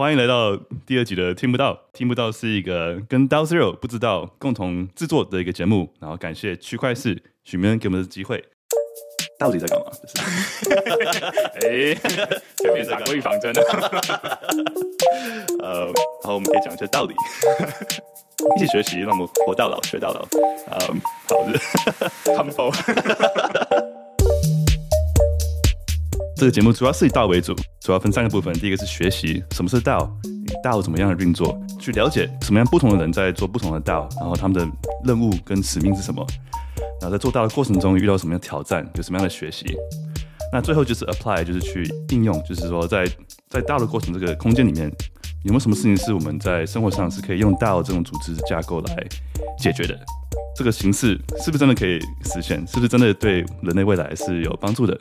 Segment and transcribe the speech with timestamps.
[0.00, 0.56] 欢迎来到
[0.86, 8.42] 第二集的听不到，听不到是一个跟 DAO Zero 不知道共同制作的一个节目，然后感谢区块市许明恩给我们的机会。
[9.38, 9.84] 到底在干嘛？
[11.60, 11.94] 哎，
[12.56, 13.60] 前面打过预防针的。
[15.62, 15.92] 呃，然
[16.22, 17.14] 后我们可以讲一下道理，
[18.56, 20.26] 一起学习，让我们活到老学到老。
[20.80, 20.98] 嗯，
[21.28, 21.58] 好的
[22.24, 23.99] ，Humble。
[26.40, 28.50] 这个节目主要是以道为主，主要分三个部分。
[28.54, 30.10] 第一个是学习什么是道，
[30.64, 34.66] 道怎么样的运作，去了解什么样不同的人在做不同的道然后他们的
[35.04, 36.26] 任务跟使命是什么，
[36.98, 39.66] 然后在做道的过程中遇到什么样的挑战，有什么样的学习。
[40.50, 43.06] 那最后就是 apply，就是去应用，就是说在
[43.50, 44.90] 在道的过程这个空间里面，
[45.44, 49.06] 有没有什么事情是我们在生活上是可以用道这种组织架构来
[49.58, 49.94] 解决的？
[50.56, 52.00] 这个形式是不是真的可以
[52.32, 52.66] 实现？
[52.66, 54.98] 是不是真的对人类未来是有帮助的？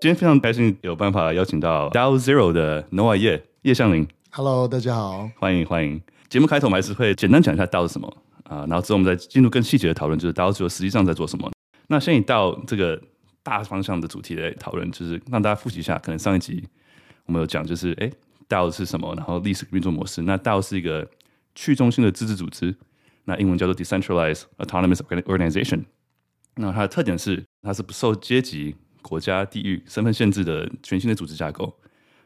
[0.00, 4.06] 今天非常开心有办法邀请到 DAO Zero 的 Noah 叶叶向林。
[4.30, 6.00] Hello，大家好，欢迎欢迎。
[6.28, 11.50] 节目开头我们还是会简单讲一下 DAO 是什么啊，然后之后我们再进入更细节的讨论，就是 DAO Zero 实际上在做什么。
[11.88, 13.02] 那先以 DAO 这个
[13.42, 16.62] 大方向的主题来讨论，就是让大家复习一下，可能上一集
[17.26, 18.08] 我们有讲，就是哎
[18.48, 20.22] DAO 是什么，然后历史运作模式。
[20.22, 21.08] 那 DAO 是一个
[21.56, 22.72] 去中心的自治组织，
[23.24, 25.86] 那英文叫做 Decentralized Autonomous Organization。
[26.54, 28.76] 那它的特点是它是不受阶级。
[29.08, 31.74] 国家、地域、身份限制的全新的组织架构，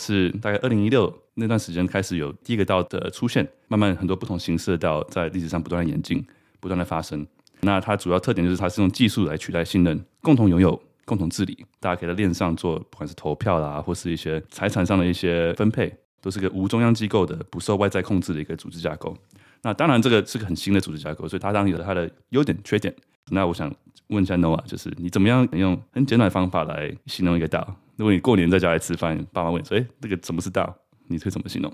[0.00, 6.24] 是大概二零一六那段时间开始有第一个 DAO 的出现，慢慢很多不同形式的 DAO 在历史上不断的演进、
[6.60, 7.26] 不断的发生。
[7.60, 19.16] 那它主要特点就是它是用技术来取代信任，共同拥有、共同治理，大家可以在链上做，不管是投票啦，或是一些财产上的一些分配，都是个无中央机构的、不受外在控制的一个组织架构。
[19.62, 22.92] 那当然，这个是个很新的组织架构，所以它当然有它的优点、缺点。
[23.30, 23.72] 那我想
[24.08, 30.74] 问一下 Noah，就是你怎么样用很简短的方法来形容一个道如果你过年在家里吃饭，爸妈问你说：“哎，这个什么是道
[31.08, 31.72] 你会怎么形容？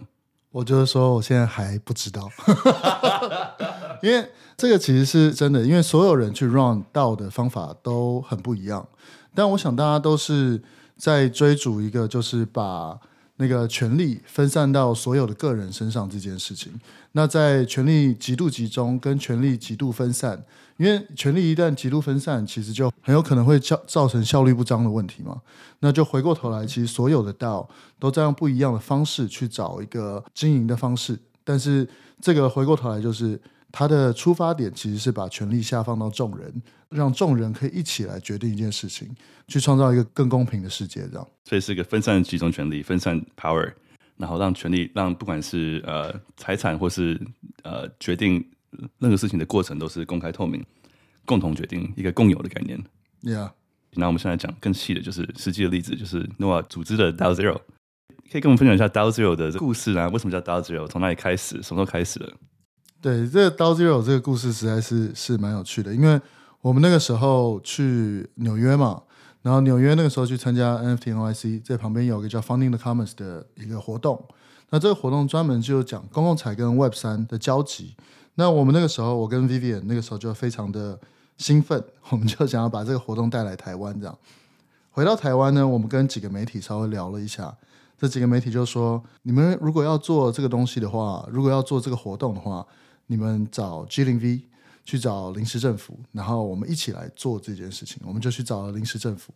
[0.51, 2.29] 我就是说，我现在还不知道，
[4.03, 8.87] 因为这个其实是真的，因为所有人去 run 道的方法都很不一样。
[9.35, 10.61] 但我想大家都是
[10.97, 12.99] 在追逐一个，就是把
[13.37, 16.73] 那个权力分散到所有的个人身上这件事情。
[17.13, 20.45] 那在权力极度集中跟权力极度分散。
[20.79, 25.43] 因为权力一旦极度分散，其实就很有可能会造造成效率不彰的问题嘛。
[25.81, 27.69] 那就回过头来，其实所有的 DAO
[27.99, 31.19] 都在用不一样的方式去找一个经营的方式。
[31.43, 31.89] 但是
[32.21, 33.41] 这个回过头来，就是
[33.73, 39.09] 它的出发点其实是把权力下放到众人，让众人可以一起来决定一件事情，
[39.49, 41.01] 去创造一个更公平的世界。
[41.09, 43.73] 这样，所以是一个分散集中权力、分散 power，
[44.17, 47.21] 然后让权力让不管是呃财产或是
[47.65, 48.49] 呃决定。
[48.99, 50.65] 任何事情的过程都是公开透明，
[51.25, 52.83] 共同决定一个共有的概念。
[53.23, 53.51] Yeah，
[53.95, 57.59] 那我们现在讲更细的，就是实际的例子，就是 Noah 组织的 DAO Zero，
[58.31, 60.09] 可以跟我们分享一下 DAO Zero 的故事啊？
[60.09, 60.87] 为什么叫 DAO Zero？
[60.87, 61.63] 从哪里开始？
[61.63, 62.33] 什么时候开始的？
[63.01, 66.21] 对，这个 DAO Zero 这个故事实在是是蛮有趣的，因为
[66.61, 69.03] 我们那个时候去纽约嘛，
[69.43, 74.29] 然后纽约那个时候去参加 NFT NYC，在旁边有一个叫 Funding the Commons 的一个活动，
[74.71, 77.97] 那这个活动专门就讲公共财跟 Web 三的交集。
[78.41, 80.97] 那我们那个时候，我跟 Vivian 那个时候就非常的
[81.39, 83.99] 兴奋， 我们就想要把这个活动带来台湾。
[83.99, 84.17] 这样
[84.93, 87.53] 回到台湾呢，我们跟几个媒体稍微聊了一下，
[87.99, 92.65] 这几个媒体就说：你们如果要做这个东西的话，如果要做这个活动的话，
[93.09, 94.43] 你们找 G0V
[94.85, 98.01] 去找临时政府，然后我们一起来做这件事情。
[98.07, 99.35] 我们就去找了临时政府，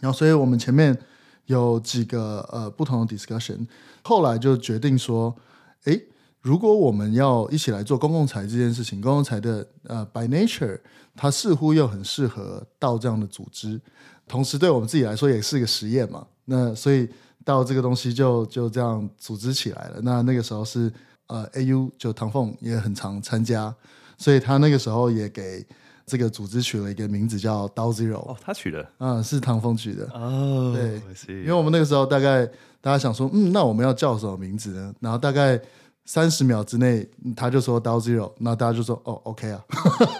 [0.00, 0.98] 然后所以我们前面
[1.44, 3.66] 有几个呃不同的 discussion，
[4.02, 5.36] 后来就决定说，
[5.84, 6.06] 诶。
[6.40, 10.78] 如果我们要一起来做公共财这件事情，公共财的呃，by nature，
[11.16, 13.78] 它似乎又很适合 DAO 这样的组织，
[14.26, 16.24] 同时对我们自己来说也是一个实验嘛。
[16.44, 17.08] 那所以
[17.44, 20.00] DAO 这个东西就就这样组织起来了。
[20.02, 20.90] 那那个时候是
[21.26, 23.74] 呃，AU 就唐凤也很常参加，
[24.16, 25.66] 所以他那个时候也给
[26.06, 28.20] 这个组织取了一个名字叫 DAO Zero。
[28.20, 28.88] 哦，他取的？
[28.98, 30.08] 嗯，是唐凤取的。
[30.14, 31.02] 哦，对，
[31.40, 32.46] 因为我们那个时候大概
[32.80, 34.94] 大家想说，嗯，那我们要叫什么名字呢？
[35.00, 35.60] 然后大概。
[36.08, 37.06] 三十秒之内，
[37.36, 39.62] 他就说 DAO Zero，那大家就说哦，OK 啊，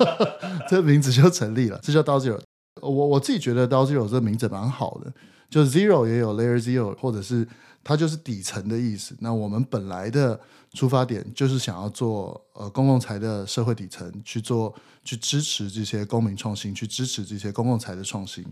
[0.69, 2.39] 这名字就成立了，这叫 DAO Zero。
[2.83, 5.11] 我我自己觉得 DAO Zero 这个名字蛮好的，
[5.49, 7.49] 就 Zero 也有 Layer Zero，或者是
[7.83, 9.17] 它就是底层的意思。
[9.21, 10.39] 那我们本来的
[10.75, 18.45] 出发点就是想要做呃公共财的社会底层，去做去支持这些公民创新，去支持这些公共财的创新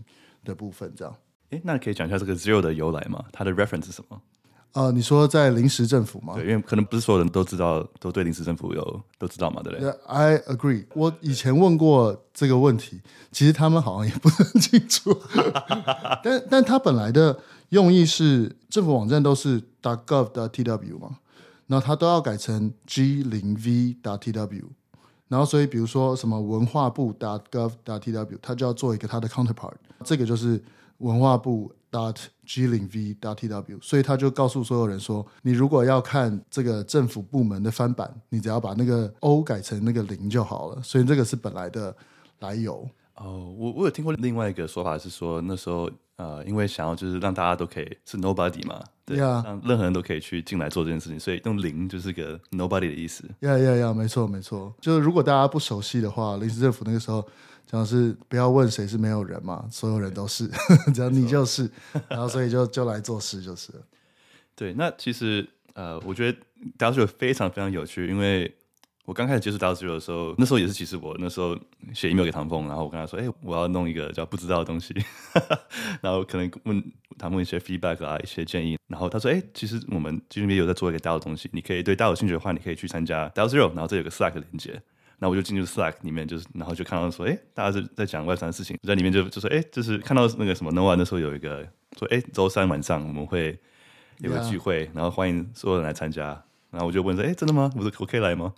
[0.43, 1.15] 的部分，这样。
[1.51, 3.23] 诶，那可以讲一下这个 Zero 的由来吗？
[3.31, 4.19] 它的 reference 是什么？
[4.73, 6.35] 呃，你说在临时政府吗？
[6.35, 10.85] 对，因为可能不是所有人都知道，都对临时政府有都知道嘛，对不对？Yeah，I agree。
[10.93, 15.17] 我以前问过这个问题，其实他们好像也不是很清楚。
[16.23, 21.17] 但但他本来的用意是政府网站都是 .gov.tw 嘛，
[21.67, 24.63] 然后它都要改成 G 零 V.tw，
[25.27, 29.73] 然后所以比如说什么文化部 .gov.tw，它就要做一个它的 counterpart，
[30.03, 30.61] 这个就是
[30.99, 41.95] 文化部 dot g 零 v dot t w，所以他就告诉所有人说，你如果要看这个政府部门的翻版，你只要把那个 O 改成那个零就好了，所以这个是本来的
[42.39, 42.87] 来由。
[43.15, 49.43] 哦，我我有听过另外一个说法是说，那时候呃，因为想要就是让大家都可以是 nobody 嘛，对，Yeah.
[49.43, 53.23] 让任何人都可以去进来做这件事情，所以用零就是个 nobody 的意思。
[53.39, 57.25] 呀呀呀，没错没错，就是如果大家不熟悉的话，临时政府那个时候
[57.67, 60.49] 讲的是不要问谁是没有人嘛，所有人都是，
[60.95, 61.69] 只要你就是，
[62.09, 63.79] 然后所以就就来做事就是了。
[64.55, 66.37] 对，那其实呃，我觉得
[66.77, 68.51] 大家觉得非常非常有趣，因为。
[69.07, 71.57] 我刚开始接触 DAO Zero 的时候，那时候也是其实我那时候
[71.93, 74.93] 写 email 给唐凤，然后我跟他说：“哎、我要弄一个叫不知道的东西，
[76.03, 76.83] 然后可能问
[77.17, 84.81] 唐凤一些 feedback 啊，一些建议。”然后他说：“哎、其实我们这边有在做一个 DAO 的东西，你可以对 DAO 有兴趣的话，你可以去参加 DAO Zero，然后这有个 Slack 连接。”
[85.19, 91.67] 然后我就进入 Slack 里面，就是然后就看到说：“哎、欸，大家是在讲 Web 三的事情，在里面就就说：‘哎、欸，就是看到那个什么 Noah 那时候有一个
[91.97, 93.59] 说：‘哎、欸，周三晚上我们会
[94.19, 97.71] 有个聚会.然后欢迎所有人来参加。’”然后我就问说：“哎，真的吗？
[97.75, 98.53] 我说我可以来吗？”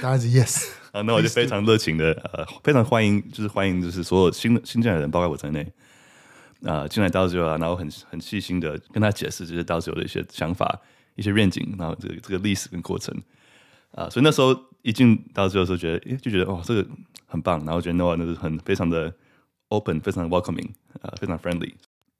[0.00, 0.70] 当然是 yes。
[0.92, 5.62] 啊，那我就非常热情的呃，非常欢迎，就是欢迎，就是所有新新进来的人，包括我在内，
[6.64, 10.80] 啊、呃，进来 DAO Zero 啊，然后很很细心的跟他解释这些 DAO Zero 的一些想法、
[11.14, 13.14] 一些愿景，然后这个这个历史跟过程
[13.92, 16.86] 啊、呃，所以那时候一进 DAO Zero 的时候，觉得哎，就觉得哇，这个
[17.26, 19.12] 很棒，然后觉得 Noah 那是很非常的
[19.68, 20.68] open，非常 welcoming，
[21.00, 21.74] 啊、呃，非常 friendly。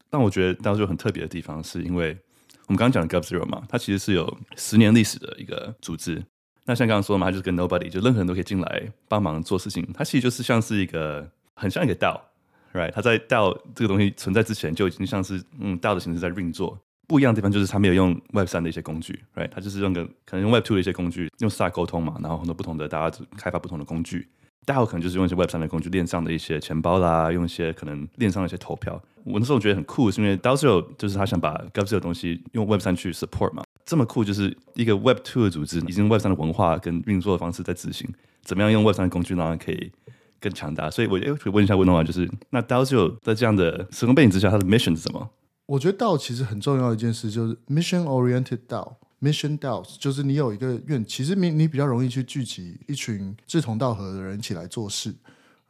[0.08, 2.18] 但我觉得 DAO Zero 很特别的地方，是因为。
[2.66, 6.24] 我们刚刚讲的 GovZero 嘛，它其实是有十年历史的一个组织。
[6.66, 9.84] 那像刚刚说嘛，它就是跟 Nobody，就任何人都可以进来帮忙做事情。
[9.92, 12.92] 它其实就是像是一个很像一个 DAO，right？
[12.92, 16.78] 它在 DAO 这个东西存在之前就已经像是嗯 DAO 的形式在运作。
[17.10, 19.48] 不一样的地方就是它没有用 Web 三的一些工具，right？
[19.50, 24.28] 它就是用个可能用 Web two 的一些工具，用 Slack 沟通嘛，然后很多不同的大家开发不同的工具。
[24.64, 29.02] DAO 可能就是用一些 Web 三的工具，链上的一些钱包啦，用一些可能链上的一些投票。
[29.24, 33.64] 我那时候觉得很酷，是因为 DAO Zero 就是他想把 GovZero 的东西用 Web 三去 support 嘛。
[33.84, 38.08] 这么酷，就是一个 Web two 的组织，已经 Web 三的文化跟运作的方式在执行，
[38.42, 39.90] 怎么样用 Web 三的工具让它可以
[40.38, 40.88] 更强大？
[40.88, 45.28] 所以我诶，可以问一下问的话，就是那 DAO Zero 在这样的时空背景之下，它的 mission 是什么？
[45.70, 48.98] 我觉得道其实很重要的一件事就是 mission oriented 道。
[49.20, 55.14] Mission DAOs 就是你有一个愿，其实你你比较容易去聚集一群志同道合的人一起来做事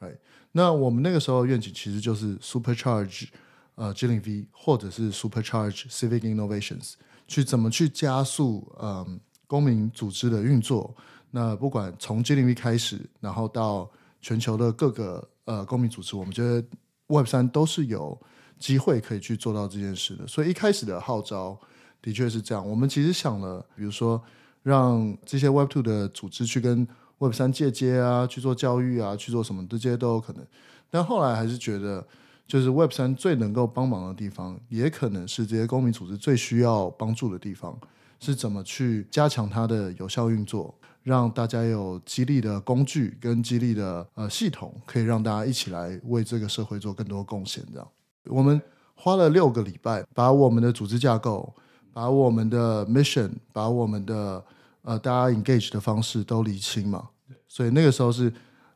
[0.00, 0.16] ，right？
[0.52, 3.26] 那我们那个时候愿景其实就是 Supercharge
[3.74, 6.92] 呃 G0V 或者是 Supercharge Civic Innovations，
[7.26, 9.06] 去怎么去加速嗯、呃、
[9.48, 10.94] 公民组织的运作。
[11.32, 13.90] 那不管从 G0V 开始，然后到
[14.22, 16.64] 全球的各个呃公民组织，我们觉得
[17.08, 18.16] Web 三都是有
[18.60, 20.24] 机会可以去做到这件事的。
[20.28, 21.58] 所以一开始的号召。
[22.02, 22.66] 的确是这样。
[22.66, 24.18] 我们其实想了，比如说
[24.62, 30.42] 让这些 Web Two 的组织去跟 Web 三借接啊，去做教育啊，去做什么，这些都有可能。
[30.88, 32.02] 但后来还是觉得，
[32.46, 37.78] 就是 Web 三最能够帮忙的地方，也可能是这些公民组织最需要帮助的地方，
[38.18, 47.62] 是怎么去加强它的有效运作，让大家有激励的工具跟激励的呃系统，可以让大家一起来为这个社会做更多贡献。
[47.70, 47.86] 这样，
[48.26, 48.60] 我们
[48.94, 51.54] 花了六个礼拜，把我们的组织架构。
[51.92, 54.42] 把我们的 mission，把我们的
[54.82, 57.08] 呃大家 engage 的方式都理清嘛，
[57.48, 58.32] 所以那个时候是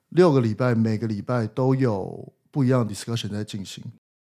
[0.09, 3.85] 六个礼拜，每个礼拜都有不一样的 discussion 在进行，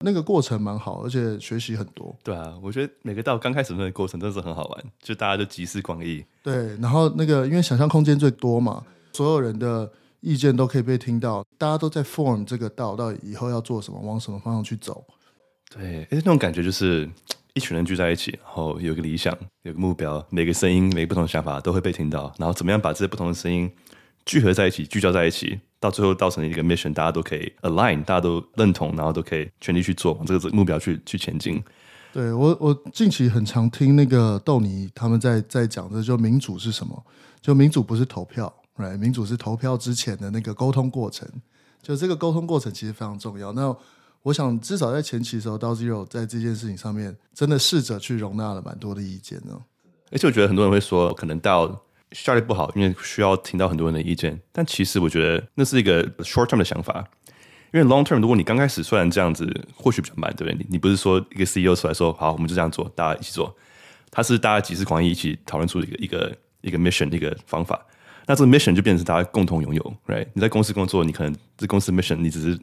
[0.06, 2.16] 那个过程蛮好，而且学习很多。
[2.24, 6.24] 对啊，我觉得每个到刚开始那个过程真的是很好玩，就大家都集思广益。
[6.44, 9.92] 对，然后那个因为想象空间最多嘛，所有人的
[10.26, 15.06] 意见都可以被听到，大家都在 form 这个道，到底以后要做什么，往什么方向去走。
[15.70, 17.10] 对，哎，那种感觉就是。
[17.58, 22.30] 一群人聚在一起，然后有个理想，有个目标，每个声音、每个不同的想法都会被听到。
[22.38, 23.72] 然后怎么样把这些不同的声音
[24.26, 31.64] 聚合在一起、聚焦在一起，到最后造成一个 mission，大家都可以 align，大家都认同，然后都可以全力去做往这个目标去去前进。
[32.12, 37.06] 对，我，我近期很常听那个豆泥他们在在讲的，就民主是什么？
[37.40, 38.98] 就民主不是投票，right？
[38.98, 41.28] 民主是投票之前的那个沟通过程。
[41.82, 43.52] 就这个沟通过程其实非常重要。
[43.54, 43.76] 那
[44.24, 49.56] 我想，至少在前期的时候到 Zero 在这件事情上面，真的试着去容纳了蛮多的意见呢。
[50.12, 54.42] 而且我觉得很多人会说，可能到效率不好，因为需要听到很多人的意见。
[54.52, 57.08] 但其实我觉得那是一个 short term 的想法，
[57.72, 60.56] 因为 long term，如果你刚开始虽然这样子，或许比较慢，对不对？
[60.58, 63.56] 你你不是说一个 CEO 出来说，好，我们就这样做，大家一起做。
[64.10, 67.86] 他是大家集思广益，一起讨论出一个一个一个 mission 一个方法。
[68.26, 70.28] 那这个 mission 就变成大家共同拥有，right？
[70.34, 72.60] 你在公司工作，你可能这公司 mission 你只是。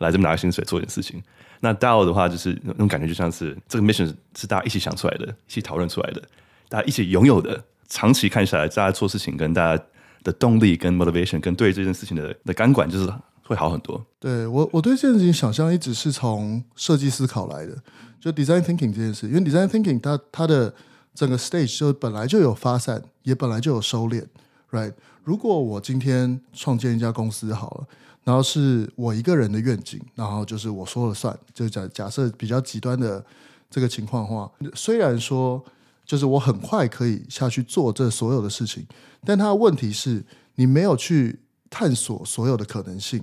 [0.00, 1.22] 来这边拿个薪水做一点事情。
[1.60, 6.22] 那 DAO 的话，就是那种感觉，就像是这个 mission 是大家一起想出来的，一起讨论出来的，
[6.68, 7.64] 大家一起拥有的。
[7.88, 9.82] 长期看下来，大家做事情跟大家
[10.22, 13.10] 的动力、跟 motivation、跟对这件事情的的感管，就是
[13.44, 14.04] 会好很多。
[14.20, 17.74] 对我，我对这件事情想象一直是从设计思考来的，
[18.20, 20.74] 就 design thinking 这件事，因为 design thinking 它它的
[21.14, 24.22] 整个 stage 就本来就有发散，也本来就有收敛
[24.70, 24.92] ，right？
[25.24, 27.86] 如果我今天创建一家公司好了。
[28.26, 31.38] 然后是我一个人的愿景，然后就是我说了算。
[31.54, 33.24] 就假假设比较极端的
[33.70, 35.64] 这个情况的话，虽然说
[36.04, 38.84] 就是我很快可以下去做这所有的事情，
[39.24, 40.24] 但它的问题是
[40.56, 41.38] 你没有去
[41.70, 43.22] 探索所有的可能性。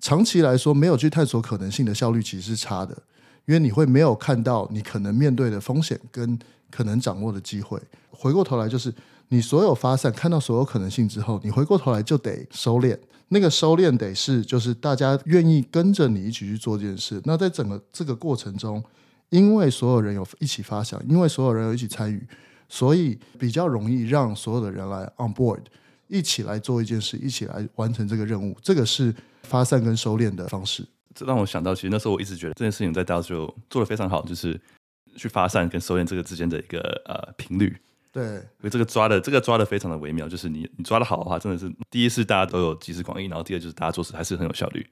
[0.00, 2.92] 长期来说，没有去探索可能性的效率其实是差的，
[3.46, 6.36] 因为你会没有看到你可能面对的风险跟
[6.74, 7.80] 可能掌握的机会。
[8.10, 8.92] 回过头来，就是
[9.28, 12.98] 你所有发散看到所有可能性之后，你回过头来就得收敛。
[13.28, 17.20] 那个收敛得是，就是大家愿意跟着你一起去做这件事。
[17.24, 18.82] 那在整个这个过程中，
[19.30, 22.26] 因为所有人有一起发想，因为所有人有一起参与，
[22.68, 25.60] 所以比较容易让所有的人来 on board，
[26.08, 28.56] 一起来做一件事，一起来完成这个任务。
[28.60, 29.14] 这个是
[29.44, 30.86] 发散跟收敛的方式。
[31.14, 34.60] 这让我想到，其实那时候我一直觉得这件事情在 DAO 就做得非常好，就是
[35.16, 37.76] 去发散跟收敛这个之间的一个呃频率。
[38.12, 44.86] 对，所以这个抓的这个抓的非常的微妙，就是你你抓的好的话，真的是第一是大家都有集思广益，然后第二就是大家做事还是很有效率，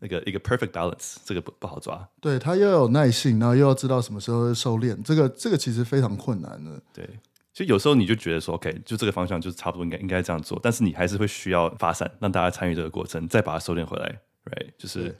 [0.00, 2.08] 那个一个 perfect balance，这个不不好抓。
[2.20, 6.82] 对，他又有耐性，然后又要知道什么时候收敛，这个这个其实非常困难的。
[6.92, 7.08] 对，
[7.52, 14.70] 其实有时候你就觉得说，OK，就这个方向就是差不多应该应该这样做，但是你还是会需要发散，让大家参与这个过程，再把它收敛回来，right？
[14.76, 15.16] 就是。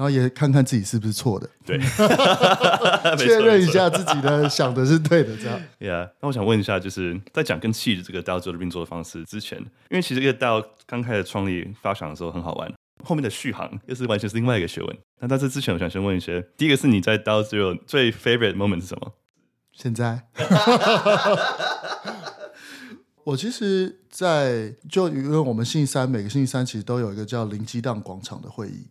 [0.00, 1.78] 然后也看看自己是不是错的，对，
[3.20, 5.60] 确认一下自己的想的是对的，这样。
[5.78, 12.72] Yeah，那我想问一下，就是在讲跟气的这个 DAO 的运作的方式之前，因为其实这个 DAO 刚开始创立发想的时候很好玩，
[13.04, 14.98] 后面的续航又是完全是另外一个学问。
[15.18, 19.12] 那在这之前，我想先问一些，第一个是你在 DAO Zero 最 favorite moment 是什么？
[19.74, 20.28] 现在，
[23.24, 28.86] 我其实，在就因为我们星期三每个星期三其实都有一个叫零激荡广场的会议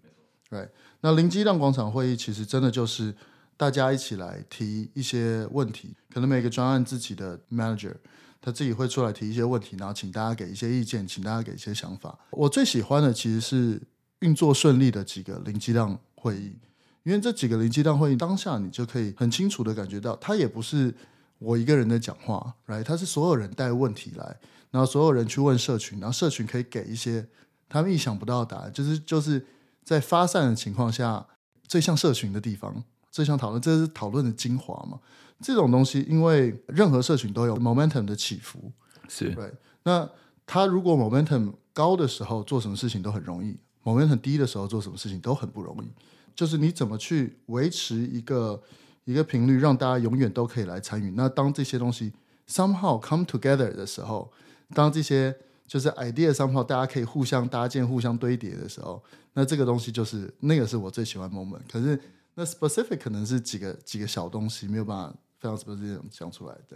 [0.51, 0.69] ，right？
[1.01, 3.15] 那零激荡广场会议其实真的就是
[3.55, 7.93] 大家一起来提一些问题，可能每个专案自己的 manager
[8.41, 12.17] 他自己会出来提一些问题，然后请大家给一些意见，请大家给一些想法。
[12.31, 13.81] 我最喜欢的其实是
[14.19, 16.57] 运作顺利的几个零激荡会议，
[17.03, 20.93] 因为这几个零激荡会议当下你就可以很清楚的感觉到，它也不是
[21.37, 22.83] 我一个人的讲话，right？
[22.83, 24.37] 它是所有人带问题来，
[24.71, 27.25] 然后所有人去问社群，然后社群可以给一些
[27.69, 29.45] 他们意想不到的答案，就是就是。
[29.89, 31.25] 在发散的情况下，
[31.67, 34.99] 最像社群的地方，最像讨论，这是讨论的精华嘛？
[35.41, 38.71] 这种东西，因为任何社群都有 momentum 的起伏，
[39.07, 39.51] 是对。
[39.81, 40.07] 那
[40.45, 45.89] 他如果 momentum 高的时候做什么事情都很容易，momentum 低的时候做什么事情都很不容易。
[46.35, 48.61] 就是你怎么去维持一个
[49.05, 51.09] 一个频率，让大家永远都可以来参与。
[51.17, 52.13] 那当这些东西
[52.47, 54.31] somehow come together 的时候，
[54.75, 55.35] 当这些
[55.69, 59.01] 就是 idea somehow 大家可以互相搭建、互相堆叠的时候，
[59.33, 61.61] 那这个东西就是那个是我最喜欢 moment。
[61.71, 62.01] 可是
[62.33, 66.55] 那 specific 可能是几个几个小东西，没有办法非常 specific 讲出来。
[66.67, 66.75] 对，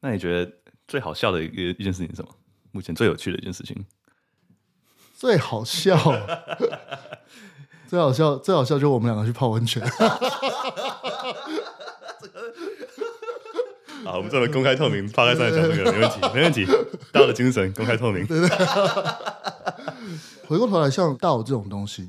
[0.00, 0.52] 那你觉得
[0.88, 2.34] 最好笑的一个一件事情是什么？
[2.72, 3.86] 目前最有趣的一件事情？
[5.14, 5.96] 最好笑，
[7.86, 9.80] 最好笑，最好笑就是我们两个去泡温泉。
[14.08, 16.64] 好，我们这么公开透明，趴在上面讲这个没问题，没问题。
[17.12, 18.26] DAO 的精神，公开透明。
[18.26, 18.66] 对对对
[20.48, 22.08] 回过头来，像 DAO 这种东西，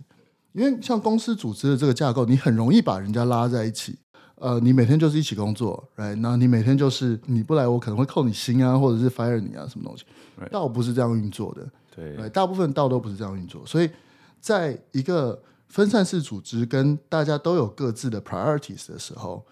[0.53, 3.99] 因为像公司组织的这个架构，你很容易把人家拉在一起。
[4.35, 6.15] 呃，你每天就是一起工作，right？
[6.21, 10.05] 那你每天就是你不来，我可能会扣你薪啊，或者是 fire 你啊，什么东西
[10.49, 13.61] ？DAO 不是这样运作的，对，大部分 DAO 都不是这样运作。
[13.65, 13.89] 所以，
[14.39, 15.37] 在一个
[15.67, 19.45] 分散式组织跟大家都有各自的 priorities 的时候。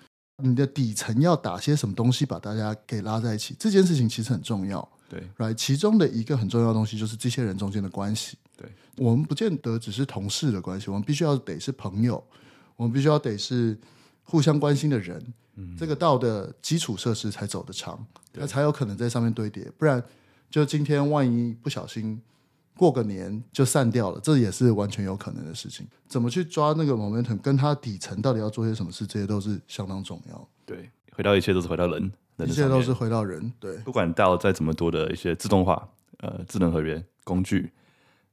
[0.44, 3.56] 你的底层要打些什么东西，把大家给拉在一起？
[3.60, 5.54] 这件事情其实很重要，对，right？
[5.56, 8.38] 其中的一个很重要的东西就是这些人中间的关系。
[8.56, 12.24] 对，我们不见得只是同事的关系，我们必须要得是朋友，
[12.76, 13.76] 我们必须要得是
[14.24, 15.34] 互相关心的人。
[15.56, 19.72] 嗯，这个 DAO 的基础设施才走得长，它才有可能在上面堆叠。
[19.76, 20.04] 不然，
[20.52, 22.22] 就今天万一不小心。
[22.78, 25.86] 过个年就散掉了，这也是完全有可能的事情。
[26.08, 30.48] 怎么去抓那个 momentum，跟它底层到底要做些什么事，这些都是相当重要。
[30.66, 33.52] 对，回到一切都是回到人，人一切都是回到人。
[33.60, 37.72] 对，不管到再怎么多的一些自动化、呃，智能合约工具，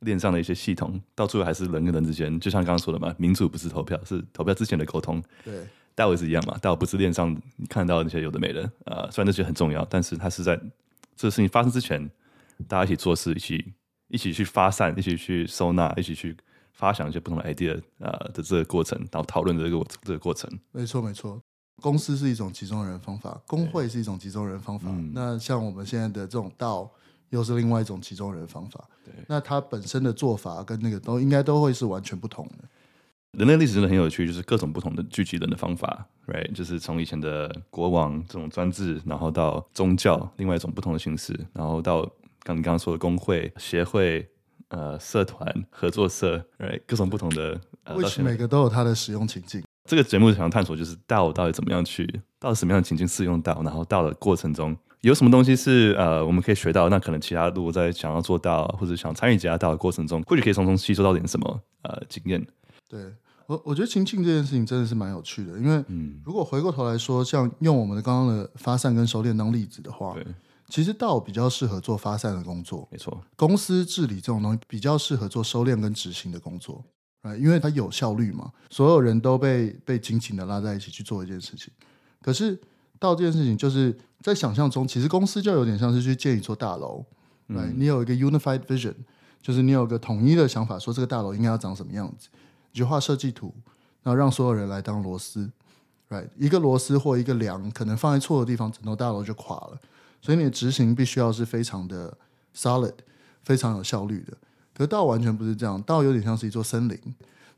[0.00, 5.22] 链上的一些系统，到最后还是人跟人之间，就像刚刚说的嘛，民主不是投票，是投票之前的沟通。
[5.42, 10.54] 对，DAO 也是一样嘛，DAO 不是链上你看到那些有的没的啊、呃，虽然这些很重要，但是它是在
[11.16, 12.10] 这个事情发生之前，
[12.68, 13.72] 大家一起做事，一起。
[14.14, 16.37] 一起去发散，一起去收纳，一起去
[16.73, 20.49] 发想一些不同的 idea 啊、呃、的这个过程，然后讨论这个这个过程。
[20.71, 21.40] 没错，没错。
[21.83, 24.88] 公司是一种集中人方法，工会是一种集中人方法。
[24.90, 26.88] 嗯、那像我们现在的这种道，
[27.30, 28.88] 又是另外一种集中人方法。
[29.04, 32.64] 对，那它本身的做法跟那个都应该都会是完全不同的。
[33.37, 36.52] 人类历史真的很有趣，就是各种不同的聚集人的方法，right？
[36.52, 42.09] 就是从以前的国王这种专制，然后到宗教另外一种不同的形式，然后到
[42.44, 44.28] 刚你刚刚说的工会、协会、
[44.68, 46.80] 呃社团、合作社，right？
[46.86, 49.64] 各种不同的，which 每个都有它的使用情境。
[49.86, 52.06] 这个节目想要探索，就是道到底怎么样去，
[52.38, 62.46] 到底什么样的情境适用到，然后到的过程中有什么东西是呃我们可以学到，那可能其他如果在想要做到或者想参与其他道的过程中，或许可以从中吸收到点什么呃经验。
[62.88, 63.12] 对。
[63.46, 65.84] 我我觉得情境这件事情真的是蛮有趣的，因为
[66.24, 70.24] 如果回过头来说，像用我们的刚刚的发散跟收敛当例子的话，对，
[70.75, 73.23] 其实道比较适合做发散的工作，没错。
[73.37, 76.85] 公司治理这种东西比较适合做收敛跟执行的工作，
[77.23, 81.73] 啊，因为它有效率嘛，所有人都被被紧紧的拉在一起去做一件事情。
[82.21, 82.61] 可是
[82.99, 87.07] 道这件事情，就是在想象中，其实公司就有点像是去建一座大楼，
[87.47, 88.97] 来，你有一个 unified vision，
[89.40, 92.28] 就是你有个统一的想法，说这个大楼应该要长什么样子。
[92.73, 93.54] 你就画设计图，
[94.02, 95.49] 然后让所有人来当螺丝
[96.09, 96.26] ，right？
[96.37, 99.78] 一个螺丝或一个梁可能放在错的地方，整栋大楼就垮了。
[100.25, 102.16] 所以你的执行必须要是非常的
[102.57, 102.95] solid，
[103.43, 104.33] 非常有效率的。
[104.75, 106.99] 可道完全不是这样，道有点像是一座森林。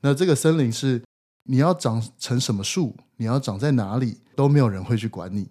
[0.00, 1.00] 那这个森林是
[1.44, 5.48] 你要长成什么树，你要长在哪里，都没有人会去管你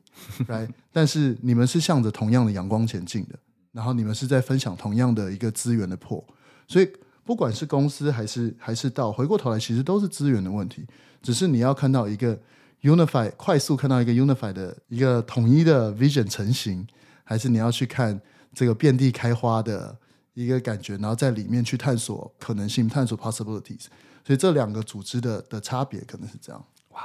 [0.47, 3.39] 来 但是你们是向着同样的阳光前进的，
[3.71, 6.21] 然后你们是在分享同样的一个资源的破，
[6.67, 6.91] 所以。
[7.27, 10.85] 不管是公司还是还是道，回过头来其实都是资源的问题。
[11.23, 12.39] 只是你要看到一个
[12.83, 16.85] unify，快速看到一个 unify 的一个统一的 vision 成型，
[17.25, 18.21] 还是你要去看
[18.53, 19.97] 这个遍地开花的
[20.33, 23.87] 一个感觉，然后在里面去探索可能性，探索 possibilities。
[24.23, 26.65] 所以这两个组织的的差别可能是这样。
[26.91, 27.01] 哇，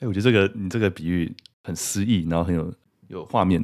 [0.00, 2.72] 哎，我觉得这个你这个比喻很诗意，然后很有
[3.08, 3.62] 有画面。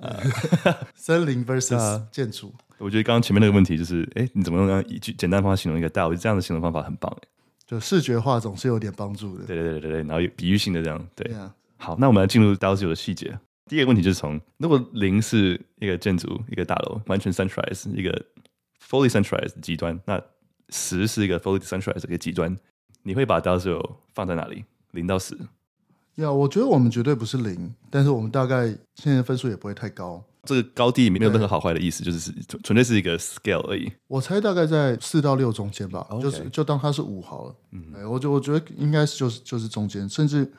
[0.00, 0.20] 呃，
[0.96, 2.52] 森林 versus 建筑。
[2.78, 6.08] 我觉得刚刚前面那个问题就是，哎，你怎么用一句简单方法形容一个道？
[6.08, 7.28] 我觉得这样的形容方法很棒，哎，
[7.64, 9.44] 就视觉化总是有点帮助的。
[9.44, 11.32] 对对对对对，然后有比喻性的这样，对。
[11.32, 11.50] Yeah.
[11.76, 13.38] 好，那我们来进入 DAO 自由的细节。
[13.66, 18.10] 第一个问题就是从，如果零是一个建筑、一个大楼，完全 centralized 一个
[18.86, 20.22] fully centralized 极端，那
[20.68, 22.56] 十是一个 fully decentralized 一个极端，
[23.02, 24.64] 你会把 DAO 自由放在哪里？
[24.92, 25.36] 零到十？
[26.16, 30.22] 呀，我觉得我们绝对不是零，但是我们大概现在分数也不会太高。
[30.44, 33.90] 这个高低没有任何好坏的意思，就是纯纯粹是一个 scale 而已。
[34.06, 37.54] 我猜大概在四到六中间吧.就是就当它是五好了。
[37.72, 40.52] 嗯，我就我觉得应该是就是就是中间，甚至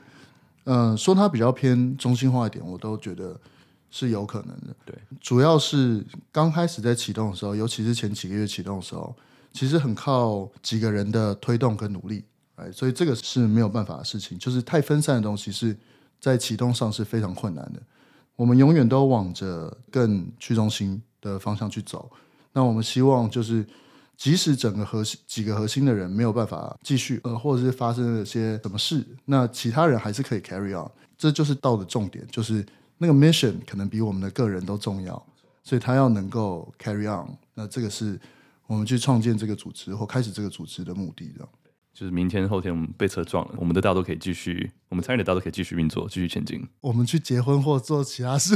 [0.65, 3.39] 嗯、呃、说它比较偏中心化一点，我都觉得
[3.89, 4.75] 是有可能的。
[4.85, 9.15] 对，主要是刚开始在启动的时候，尤其是前几个月启动的时候，
[9.53, 12.23] 其实很靠几个人的推动跟努力，
[12.55, 15.77] 哎，所以这个是没有办法的事情，就是太分散的东西是
[16.19, 17.81] 在启动上是非常困难的。
[18.35, 22.11] 我们永远都往着更去中心的方向去走。
[22.51, 23.65] 那我们希望就是，
[24.17, 30.89] 即使整个核心几个核心的人没有办法继续，呃，或者是发生了些什么事，那其他人还是可以 carry on。
[31.17, 32.65] 这就是道的重点，就是
[32.97, 35.21] 那个 mission 可能比我们的个人都重要，
[35.63, 37.29] 所以他要能够 carry on。
[37.53, 38.19] 那这个是
[38.67, 41.47] 我们去创建这个组织或开始这个组织的目的的。
[41.93, 46.61] 就是明天后天我们被车撞了，我们的道都可以继续，我们参与的道都可以继续运作，继续前进。
[46.81, 48.53] 我们去结婚或做其他事。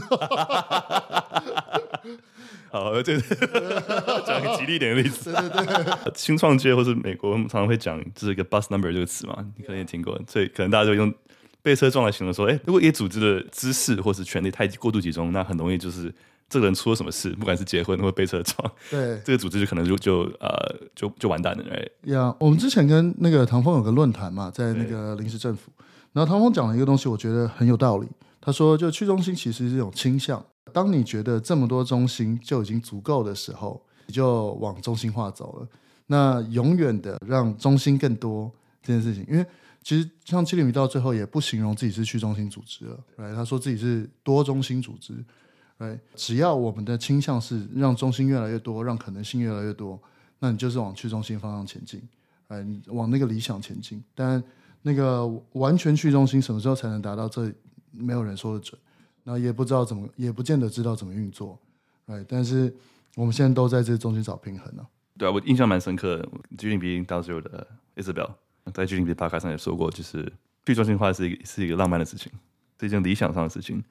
[2.71, 3.21] 好，这个
[4.25, 5.31] 讲个吉利点的例子。
[5.31, 11.13] 对对对，新创界或是美国常常会讲，就是一个 bus number 这个词嘛，你可能也听过，所以可能大家就用
[11.61, 16.13] 被车撞来形容说，哎，如果一个组织的知识或是权力太过度集中，那很容易就是。
[16.51, 21.63] 这个人出了什么事，不管是结婚或被车撞，对这个组织就可能就就呃就就完蛋了。
[21.71, 25.71] 哎，呀，我们之前跟那个唐峰有个论坛嘛，在那个临时政府，
[26.11, 28.07] 然后唐峰讲了一个东西，我觉得很有道理。
[28.41, 30.43] 他说，就去中心其实是一种倾向，
[30.73, 35.67] 当你觉得这么多中心就已经足够的时候，你就往中心化走了。
[36.07, 38.51] 那永远的让中心更多
[38.81, 39.45] 这件事情，因为
[39.83, 45.13] 其实像七里米到最后也不形容自己是去中心组织了，来他说自己是多中心组织。
[45.77, 49.97] 对，只要我们的倾向是让中心越来越多，让可能性越来越多，
[50.39, 52.01] 那你就是往去中心方向前进，
[52.49, 54.03] 哎，你往那个理想前进。
[54.13, 54.43] 但
[54.81, 57.29] 那个完全去中心什么时候才能达到？
[57.29, 57.49] 这
[57.91, 58.79] 没有人说得准，
[59.23, 61.59] 那也不知道怎么，也不见得知道怎么运作。
[62.05, 62.73] 哎，但是
[63.15, 64.85] 我们现在都在这中间找平衡呢、
[65.17, 66.29] 对啊，我印象蛮深刻的。
[66.57, 68.31] G 零 B 当时有的 Isabel
[68.73, 70.31] 在 G 零 B Podcast 上也说过，就是
[70.65, 72.31] 去中心化是一是一个浪漫的事情，
[72.79, 73.83] 是一件理想上的事情。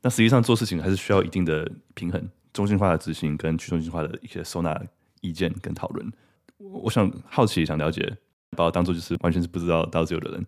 [0.00, 4.80] 那实际上做事情还是需要一定的平衡，中心化的执行跟去中心化的一些收纳
[5.20, 6.12] 意见跟讨论。
[6.58, 8.16] 我想好奇想了解，
[8.56, 10.46] 把我当做就是完全是不知道 DAO 自由的人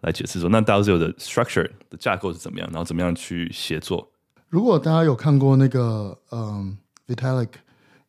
[0.00, 4.10] 来解释说，那 DAO 自由的 structure 的架构是怎么样，然后怎么样去协作？
[4.48, 7.48] 如果大家有看过那个嗯 Vitalik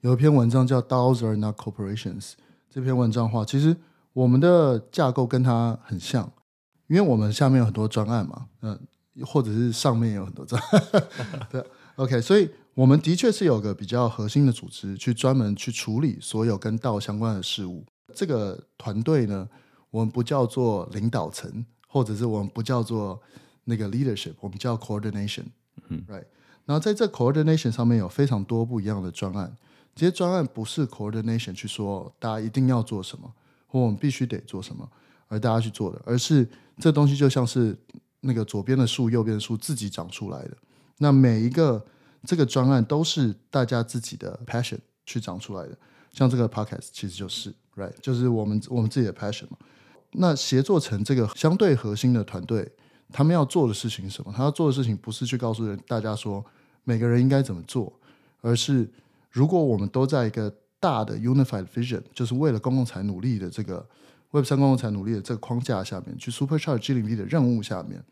[0.01, 2.33] 有一篇文章叫 DAOs are not corporations
[2.69, 3.75] 这篇文章的话，其实
[4.13, 6.31] 我们的架构跟它很像，
[6.87, 8.79] 因为我们下面有很多专案嘛，嗯，
[9.25, 10.83] 或者是上面有很多专案，
[11.51, 11.63] 对
[11.95, 12.49] ，OK，所以。
[12.77, 17.83] 我们的确是有个比较核心的组织，去专门去处理所有跟 DAO 相关的事物。
[18.13, 19.49] 这个团队呢，
[19.89, 23.19] 我们不叫做领导层，或者是我们不叫做
[23.63, 25.45] 那个 leadership，我们叫 coordination。
[25.87, 26.25] 嗯，right。
[26.65, 29.55] 然后在这 coordination 上面有非常多不一样的专案。
[29.95, 33.33] 这些专案不是 coordination 去说大家一定要做什么，
[33.65, 34.87] 或我们必须得做什么，
[35.27, 36.47] 而大家去做的，而是
[36.77, 37.75] 这东西就像是
[38.19, 40.57] 那个左边的树、右边的树自己长出来的。
[40.97, 41.83] 那每一个
[42.23, 45.77] 这个专案都是大家自己的 passion 去长出来的，
[46.11, 49.57] 像这个 podcast 其实就是，right，就是我们我们自己的 passion 嘛。
[50.19, 52.71] 那协作成这个相对核心的团队，
[53.11, 54.33] 他们要做的事情是什么？
[54.35, 56.43] 他要做的事情不是去告诉人大家说
[56.83, 57.93] 每个人应该怎么做，
[58.41, 58.89] 而是
[59.29, 63.87] 如果我们都在一个大的 unified vision，就是为了公共财努力的这个
[64.31, 68.03] Web 三公共财努力的这个框架下面，去 supercharge G0V 的任务下面，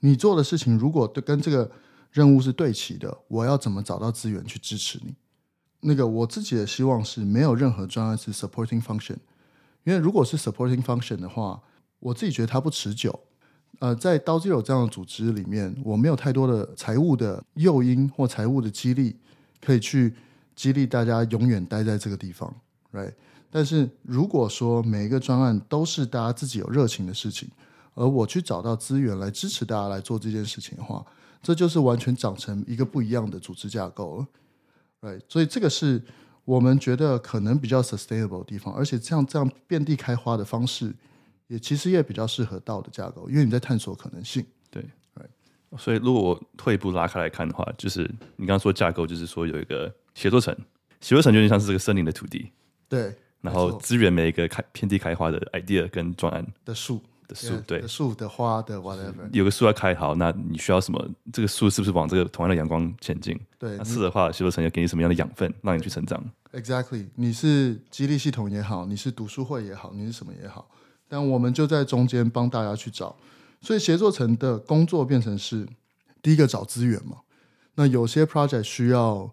[0.00, 1.70] 你做的事情如果都跟这个
[2.10, 5.14] 任务是对齐的，我要怎么找到资源去支持你？
[5.80, 9.16] 那个我自己的希望是没有任何专案是 supporting function，
[9.84, 11.60] 因为如果是 supporting function 的话，
[11.98, 13.18] 我自己觉得它不持久。
[13.78, 19.16] 呃，在 DAO Zero 这样的组织里面，我没有太多的财务的诱因或财务的激励，
[19.60, 20.14] 可以去
[20.54, 22.54] 激励大家永远待在这个地方
[22.92, 23.12] ，right？
[23.50, 27.50] 但是如果说每一个专案都是大家自己有热情的事情，
[27.94, 31.04] 而我去找到资源来支持大家来做这件事情的话，
[31.42, 34.26] 这就是完全长成一个不一样的组织架构了
[35.00, 35.20] ，right？
[35.28, 36.00] 所以这个是
[36.44, 40.94] 我们觉得可能比较 sustainable 的地方，而且像这样遍地开花的方式，
[41.46, 44.44] 也其实也比较适合 DAO 的架构，因为你在探索可能性。
[44.70, 44.84] 对？
[45.78, 48.02] 所以如果我退一步拉开来看的话，就是
[48.36, 50.54] 你刚刚说架构，就是说有一个协作层，
[51.00, 52.52] 协作层就像是这个森林的土地，
[52.90, 57.02] 对，然后支援每一个开遍地开花的 idea 跟专案的树。
[57.34, 61.08] 树对树的花的 whatever，有个树要开好，那你需要什么？
[61.32, 63.38] 这个树是不是往这个同样的阳光前进？
[63.58, 70.68] 对，那是的话，协作层要给你什么样的养分，让你去成长？Exactly，你是激励系统也好，你是读书会也好，你是什么也好，
[71.08, 73.16] 但我们就在中间帮大家去找。
[73.60, 75.66] 所以协作层的工作变成是
[76.20, 77.18] 第一个找资源嘛。
[77.76, 79.30] 那有些 project 需要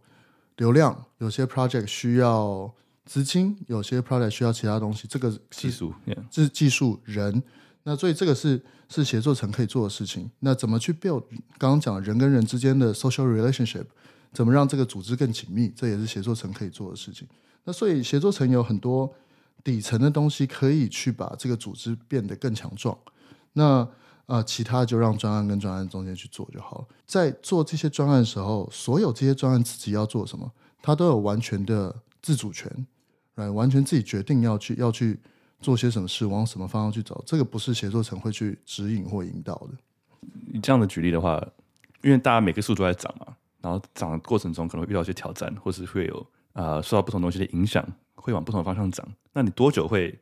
[0.58, 2.72] 流量，有些 project 需要
[3.06, 5.08] 资金，有些 project 需要其他东西。
[5.08, 5.94] 这个技术，
[6.30, 7.42] 这是技术人。
[7.90, 10.30] 那所以这个是是协作层可以做的事情。
[10.42, 11.24] 那怎么去 build
[11.58, 13.86] 刚刚讲人跟人之间的 social relationship，
[14.32, 15.74] 怎么让这个组织更紧密？
[15.76, 17.28] 这也是协作层可以做的事情。
[17.64, 19.12] 那所以协作层有很多
[19.64, 22.96] 底层的东西可以去把这个组织变得更强壮。
[23.54, 23.88] 那
[24.28, 26.88] 呃，其他就让专案跟专案中间去做就好了。
[27.08, 30.52] 在做这些专案的时候，所有这些专案自己要做什么，
[30.84, 32.86] 他都有完全的自主权，
[33.34, 35.20] 来完全自己决定要去要去。
[35.62, 39.70] 做些什么事，往什么方向去走，这个不是协作层会去指引或引导的。
[40.52, 41.46] 你这样的举例的话，
[42.02, 49.06] 因为大家每个数都在涨嘛，然后涨的过程中可能会遇到一些挑战，或是会有呃受到不同东西的影响，会往不同的方向涨。
[49.34, 50.18] 那你多久会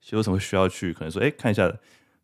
[0.00, 1.68] 协作层会需要去可能说，哎，看一下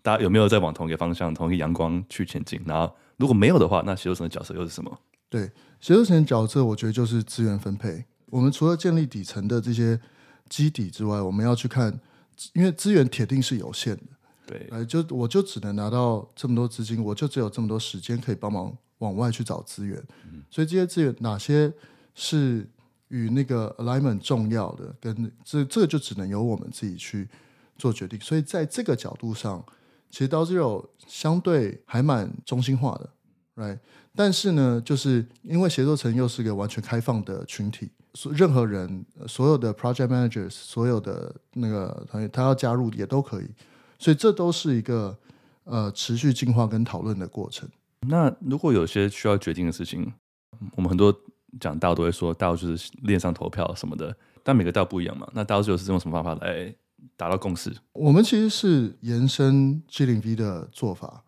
[0.02, 2.60] 大家有没有在往同一个方向、同一个阳光去前进？
[2.66, 4.98] 然后如果没有的话，那协作层的角色又是什么？
[5.28, 5.50] 对，
[5.80, 8.04] 协作层的角色，我觉得就是资源分配。
[8.26, 10.00] 我们除了建立底层的这些
[10.48, 12.00] 基底之外，我们要去看。
[12.52, 14.02] 因为资源铁定是有限的，
[14.46, 21.72] 对，哎，就我就只能拿到这么多资金，我就只有这么多时间可以帮忙往外去找资源，嗯、所以这些资源哪些
[22.14, 22.68] 是
[23.08, 27.28] 与那个 alignment 重要的，跟这这个就只能由我们自己去
[27.78, 28.18] 做决定。
[28.20, 29.64] 所以在这个角度上，
[30.10, 33.10] 其实 DAO Zero 相对还蛮中心化的
[33.56, 33.78] ，right？
[34.14, 37.90] 但是呢，就是因为协作层又是个完全开放的群体。
[38.32, 43.46] 任何人，所有的 project managers，所有的那个团队，他要加入也都可以，
[43.98, 45.16] 所以这都是一个
[45.64, 47.68] 呃持续进化跟讨论的过程。
[48.08, 50.12] 那如果有些需要决定的事情，
[50.76, 51.14] 我们很多
[51.60, 55.28] 讲 DAO 都会说 DAO 就是链上投票什么的，但每个 DAO 不一样嘛。
[55.34, 56.74] 那 DAO 就是用什么方法来
[57.16, 57.74] 达到共识？
[57.92, 61.22] 我们其实是延伸 G 零 V 的做法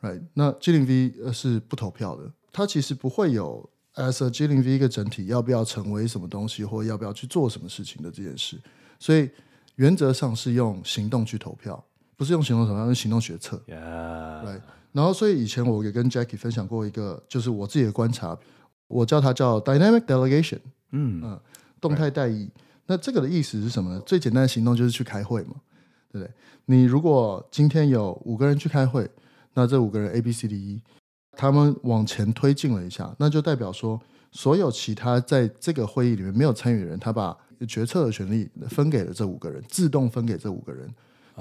[0.00, 0.22] ，right？
[0.34, 3.68] 那 G 零 V 是不投票的，它其实不会有。
[3.94, 8.56] As a G 零 V 一个整体，要不要成为什么东西，或要不要去做什么事情的这件事，
[8.98, 9.28] 所以
[9.76, 11.84] 原则上是用行动去投票，
[12.16, 13.62] 不是用行动投票，是行动决策。
[13.68, 14.60] Right.
[14.92, 18.38] 然后，所以以前我也跟 Jackie 分享过一个，就是我自己的观察，
[18.88, 21.40] 我叫它叫 Dynamic Delegation，嗯嗯，
[21.80, 22.48] 动态代议。
[22.86, 24.00] 那这个的意思是什么呢？
[24.04, 25.54] 最简单的行动就是去开会嘛，
[26.10, 26.30] 对不对？
[26.66, 29.10] 你如果今天有五个人去开会，
[29.54, 30.80] 那这五个人 A、B、C、D、E，
[31.36, 37.36] 他们往前推进了一下，那就代表说，所有其他在这个会议里面没有参与的人，他把
[37.68, 40.92] 决策的权利分给了这五个人，自动分给这五个人。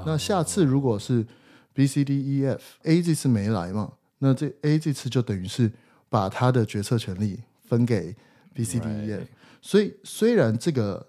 [0.05, 1.25] 那下次如果是
[1.73, 5.71] B、C、D、E、F，A 这次没来嘛，那这 A 这次就等于是
[6.09, 8.15] 把他的决策权利分给
[8.53, 9.23] B、C、D、E、F。
[9.61, 11.05] 所以虽然这个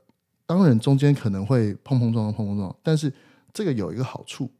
[0.46, 3.12] 当然中间可能会碰碰撞撞、碰碰撞，但是
[3.52, 4.50] 这个有一个好处，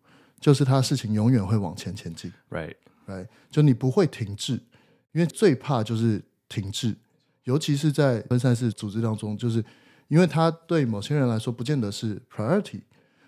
[0.40, 2.32] 就是他事情永远会往前前进。
[3.06, 4.54] Right，Right，就你不会停滞，
[5.12, 6.96] 因为最怕就是停滞，
[7.44, 9.64] 尤其是在分散式组织当中，就是
[10.08, 12.80] 因为他对某些人来说不见得是 priority。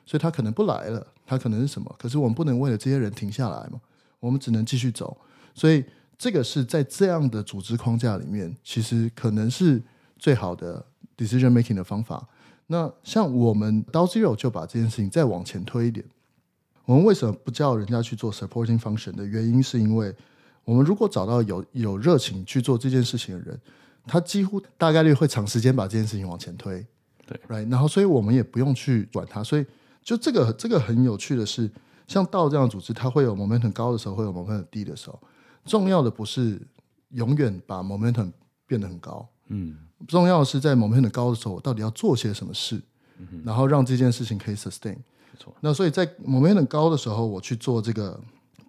[0.06, 1.96] 所以他可能不来了，他可能是什么？
[1.98, 3.80] 可是我们不能为了这些人停下来嘛，
[4.20, 5.16] 我们只能继续走。
[5.54, 5.82] 所以
[6.18, 9.82] 这个是在这样的组织框架里面，其实可能是
[10.18, 10.84] 最好的
[11.16, 12.28] decision making 的方法。
[12.66, 16.04] 那像我们 d o Zero 就把这件事情再往前推一点。
[16.84, 20.14] 我们为什么不叫人家去做 supporting function 的原因，是因为
[20.64, 23.60] 我们如果找到有有热情去做这件事情的人，
[24.06, 26.86] 他几乎大概率会长时间把这件事情往前推。
[27.26, 29.64] 对，right，然后所以我们也不用去管他，所以。
[30.02, 31.70] 就这个这个很有趣的是，
[32.06, 35.18] 像道这样的组织，它会有 momentum 高的时候，会有 momentum 低的时候。
[35.64, 36.60] 重要的不是
[37.12, 38.30] 永远把 momentum
[38.66, 39.74] 变得很高，嗯，
[40.06, 42.78] 重要的是在 momentum 高的时候，我到底要做些什么事，
[43.16, 44.98] 嗯、然后让这件事情可以 sustain。
[45.34, 45.52] 没错。
[45.60, 48.18] 那所以在 momentum 高的时候，我去做这个，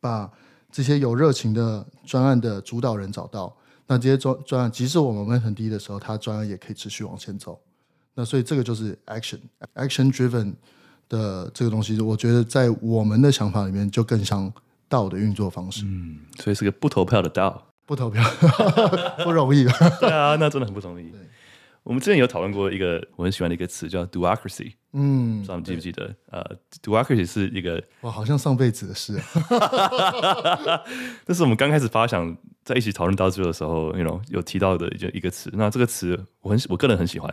[0.02, 0.30] 把
[0.72, 3.56] 这些有热情的专案的主导人找到，
[3.88, 7.60] 那这些专专案，即使我 momentum 低的时候，它专案也可以持续往前走。
[8.16, 9.40] 那所以这个就是 action
[9.76, 10.56] action driven。
[11.08, 14.52] 的这个东西，我觉得在我们的想法里面就更像
[14.90, 15.84] 道的运作方式。
[15.86, 18.24] 嗯，所以是个不投票的道，不投票
[19.24, 19.74] 不容易吧？
[20.02, 21.12] 对啊，那真的很不容易。
[21.12, 21.20] 对
[21.86, 24.74] 我们之前有讨论过一个我很喜欢的一个词叫 “duocracy”。
[24.94, 26.08] 嗯，不知道你记不记得？
[26.08, 26.44] 对呃
[26.82, 29.22] ，duocracy 是一个哇，好像上辈子的事。
[31.26, 35.52] 这是我们刚开始发想在一起讨论 DAO 的时候，那种有提到的一个一个词。
[35.54, 37.32] 那这个词我很我个人很喜欢。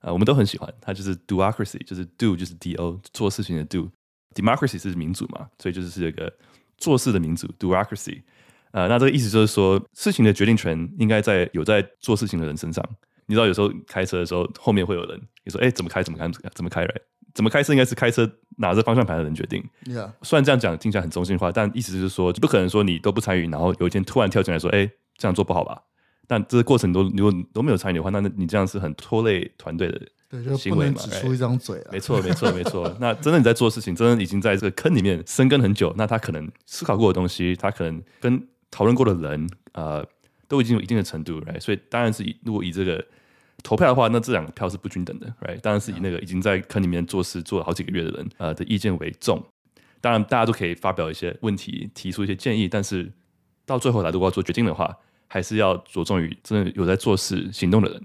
[0.00, 6.30] 啊，我们都很喜欢它，就是 duocracy，就是 do 就是 d o 做事情的 do，democracy 是民主嘛，所以就是是一个
[6.76, 8.20] 做事的民主 duocracy。
[8.72, 12.84] 呃，那这个意思就是说，事情的决定权应该在有在做事情的人身上。
[13.26, 16.02] 你知道，有时候开车的时候，后面会有人你说，哎，怎么开？
[16.02, 16.28] 怎么开？
[16.54, 16.94] 怎么开来？
[17.34, 19.62] 怎么开车应该是开车拿着方向盘的人决定。
[20.22, 25.82] 虽然这样讲听起来很中心化，但意思就是说，不可能说你都不参与，然后有一天突然跳进来说，哎，这样做不好吧？
[26.26, 30.56] 但这个过程都如果都没有参与的话，那你这样是很拖累团队的行为嘛？
[30.56, 31.90] 对，就不能只出一张嘴了。
[31.92, 32.94] 没错，没错，没错。
[33.00, 40.06] 那真的你在做事情，真的已经在这个坑里面深耕很久，那他可能思考过的东西，他可能跟讨论过的人，呃，
[40.48, 41.60] 都已经有一定的程度，right？
[41.60, 43.04] 所以当然是以如果以这个
[43.62, 45.60] 投票的话，那这两个票是不均等的，right？
[45.60, 49.42] 当然是以那个已经在坑里面做事做了好几个月的人，呃的意见为重。
[50.00, 53.12] 当然大家都可以发表一些问题，提出一些建议，但是
[53.64, 54.96] 到最后来如果要做决定的话。
[55.26, 58.00] 还是要着重于真的有在做事、行动的人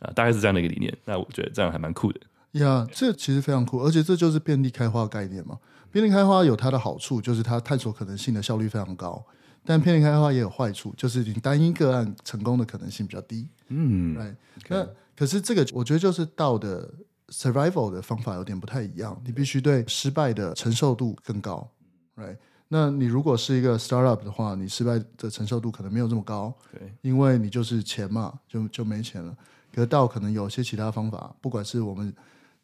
[0.00, 0.92] 啊，大概是这样的一个理念。
[1.04, 2.18] 那我觉得这样还蛮酷的。
[2.52, 5.56] 呀这其实非常酷，而且这就是便利开花概念嘛。
[5.92, 9.24] 便利开花有它的好处，就是它探索可能性的效率非常高；
[9.64, 13.48] 但偏离开发也有坏处，就是你单一个案成功的可能性比较低。
[13.68, 14.36] 嗯，right。
[14.68, 16.92] 那可是这个，我觉得就是道的
[17.28, 21.68] survival 的方法有点不太一样，你必须对失败的承受度更高
[22.16, 22.36] ，right。
[22.68, 29.36] 那你如果是一个 startup 的话，你失败的承受度可能没有这么高，对，因为你就是钱嘛，就就没钱了。
[29.72, 32.12] 可是道可能有些其他方法，不管是我们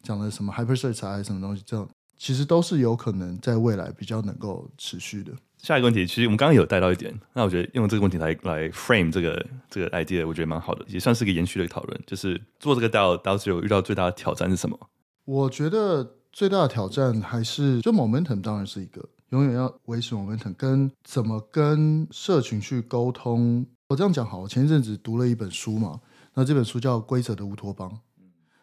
[0.03, 1.87] 讲的什么 hyper search 还是什么东西，这
[2.17, 5.31] 其实都是有可能在未来比较能够持续的。
[5.61, 12.01] 下一个问题，其实我们刚刚有带到一点，那我觉得用这个问题来来 frame 这个这个 idea，我觉得蛮好的，也算是一个延续的讨论。
[12.07, 14.77] 就是做这个 DAO DAO Zero 遇到最大的挑战是什么？
[15.25, 19.07] 我觉得最大的挑战还是就 momentum，当然是一个。
[19.29, 23.65] 永远要维持 momentum，跟怎么跟社群去沟通。
[23.87, 26.01] 我这样讲好，我前一阵子读了一本书嘛，
[26.33, 27.89] 那这本书叫《规则的乌托邦》。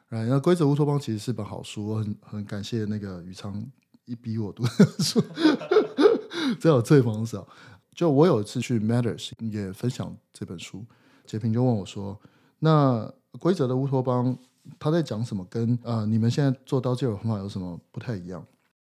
[0.09, 3.65] 然后《规则乌托邦》其实是本好书，我很很感谢那个宇昌
[4.05, 4.69] 一逼我读的
[5.03, 5.23] 书，
[6.61, 7.47] 这 我最捧手。
[7.95, 10.85] 就我有一次去 Matters 也分享这本书，
[11.27, 12.17] 杰平就问我说
[12.61, 13.05] ：“那
[13.39, 14.33] 《规则的乌托邦》
[14.79, 15.45] 他在讲什么？
[15.51, 18.45] 跟呃你们现在做刀剑的方法有什么不太一样？”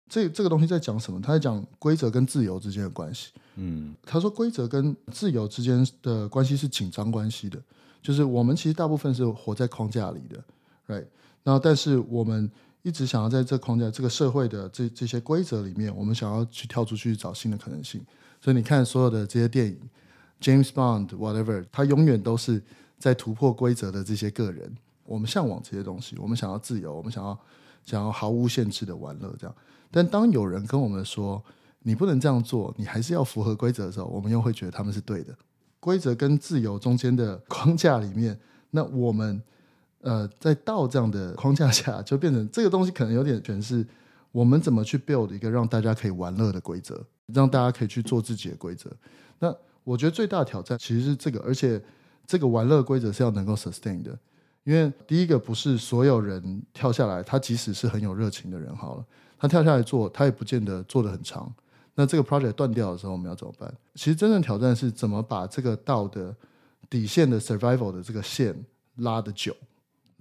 [0.09, 1.21] 这这个东西在讲什么？
[1.21, 3.31] 他在讲规则跟自由之间的关系。
[3.55, 7.59] 嗯，他说规则跟自由之间的关系是紧张关系的，
[8.01, 10.43] 就是我们其实大部分是活在框架里的
[10.87, 11.05] ，right？
[11.43, 12.49] 然后，但是我们
[12.83, 18.05] 一直想要在这框架、这个社会的这这些规则里面，我们想要去跳出去找新的可能性。
[18.39, 19.79] 所以你看，所有的这些电影
[20.41, 22.61] ，James Bond，whatever，他永远都是
[22.99, 24.71] 在突破规则的这些个人。
[25.05, 27.37] 我们向往这些东西，我们想要自由，我们想要
[27.85, 29.55] 想要毫无限制的玩乐，这样。
[29.89, 31.41] 但当有人跟我们说
[31.83, 35.33] 你不能这样做，你还是要符合规则的时候，我们又会觉得他们是对的。
[35.79, 38.37] 规则跟自由中间的框架里面，
[38.71, 39.41] 那我们
[40.03, 43.85] 呃在道这样的框架下，就变成这个东西可能有点全是
[44.31, 48.89] 我们怎么去 build 一个让大家可以玩乐的规则，让大家可以去做自己的规则。
[49.39, 51.81] 那我觉得最大的挑战其实是这个，而且
[52.27, 54.17] 这个玩乐规则是要能够 sustain 的，
[54.63, 59.05] 因为第一个不是所有人跳下来，他即使是很有热情的人，好了，
[59.37, 61.53] 他跳下来做，他也不见得做得很长。
[61.95, 63.71] 那这个 project 断掉的时候，我们要怎么办？
[63.95, 66.35] 其实真正挑战是怎么把这个道的
[66.89, 68.55] 底线的 survival 的这个线
[68.95, 69.55] 拉得久、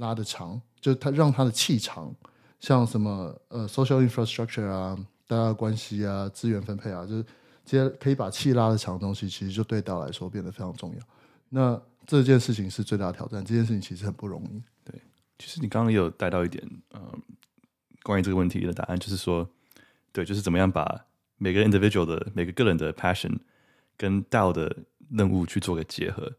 [0.03, 2.15] 拉得长，就它让它的气长，
[2.61, 7.25] 像什么呃 social infrastructure 啊、大家的关系啊、资源分配啊，就是
[7.65, 10.99] 这些可以把气拉得长的东西，其实就对道来说变得非常重要。
[11.49, 14.63] 那这件事情是最大的挑战，这件事情其实很不容易。
[14.85, 15.01] 对，
[15.39, 16.63] 其实你刚刚也有带到一点，
[16.95, 17.01] 嗯，
[18.03, 19.49] 关于这个问题的答案，就是说，
[20.13, 21.07] 对，就是怎么样把。
[21.39, 23.37] 每个 individual 的每个个人的 passion
[23.97, 24.77] 跟 DAO 的
[25.11, 26.33] 任务去做个结合，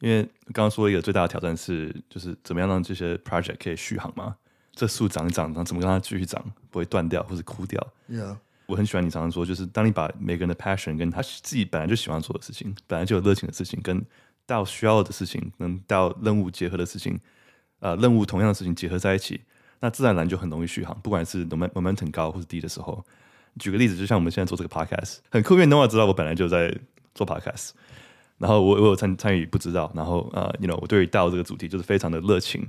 [0.00, 4.36] 因为刚刚说一个最大的挑战是，就是怎么样让这些 project 可以续航嘛？
[4.74, 7.80] 这树长一长，然后怎么让它继续长，不会断掉或者枯掉
[8.10, 14.04] ？Yeah，我很喜欢你常常说，就是当你把每个人的 passion 跟他自己本来就喜欢做的事情，本来就有热情的事情，跟
[14.46, 17.18] DAO 需要的事情，跟 DAO 任务结合的事情，
[17.80, 19.40] 呃，任务同样的事情结合在一起，
[19.80, 23.02] 那自然而然就很容易续航，不管是 momentum 高或是低的时候。
[23.58, 26.78] 举个例子，就像我们现在做这个 podcast，很酷，因为 Noah 知道我本来就在
[27.14, 27.70] 做 podcast，
[28.38, 32.66] 然后我我有参参与不知道，然后呃，you know，我对于 DAO 这个主题就是非常的热情，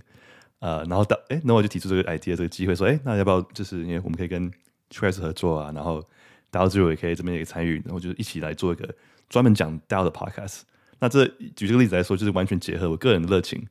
[0.59, 4.51] 呃，然后到哎那我就提出这个 idea 这个机会，说，哎，那要不要就是因为我们可以跟
[4.89, 6.03] Trace 合作啊，然后
[6.51, 8.87] DAO 之后也可以这边也参与，然后就一起来做一个
[9.29, 10.61] 专门讲 DAO 的 podcast。
[10.99, 11.25] 那这
[11.55, 13.67] 举这个例子来说，就是完全结合我个人的热情，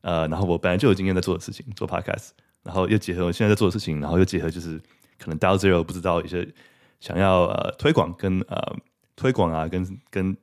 [0.00, 2.30] 呃，然后我本来就有经验在做的事情，做 podcast，
[2.62, 4.80] 然后又结合我现在在做的事情，然后又结合就是。
[5.18, 6.46] 可能 DAO Zero 不知道一些
[7.00, 8.76] 想要呃推广跟呃
[9.16, 10.36] 推广啊，跟跟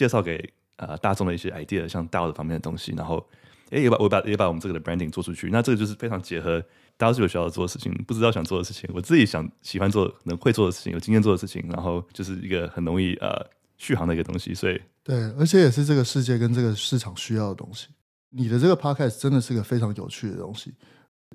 [0.00, 3.28] 介绍给呃大众的一些 idea，像 DAO 的方面的东西，然后
[3.68, 6.58] 哎也把我把也把我们这个的 branding 做出去，那这个就是非常结合
[6.98, 17.88] DAO Zero 需要做的事情，不知道想做的事情，我自己想喜欢做能会做的事情，有经验做的事情，然后就是一个很容易呃续航的一个东西，所以对，而且也是这个世界跟这个市场需要的东西。
[18.30, 20.72] 你的这个 podcast 真的是个非常有趣的东西，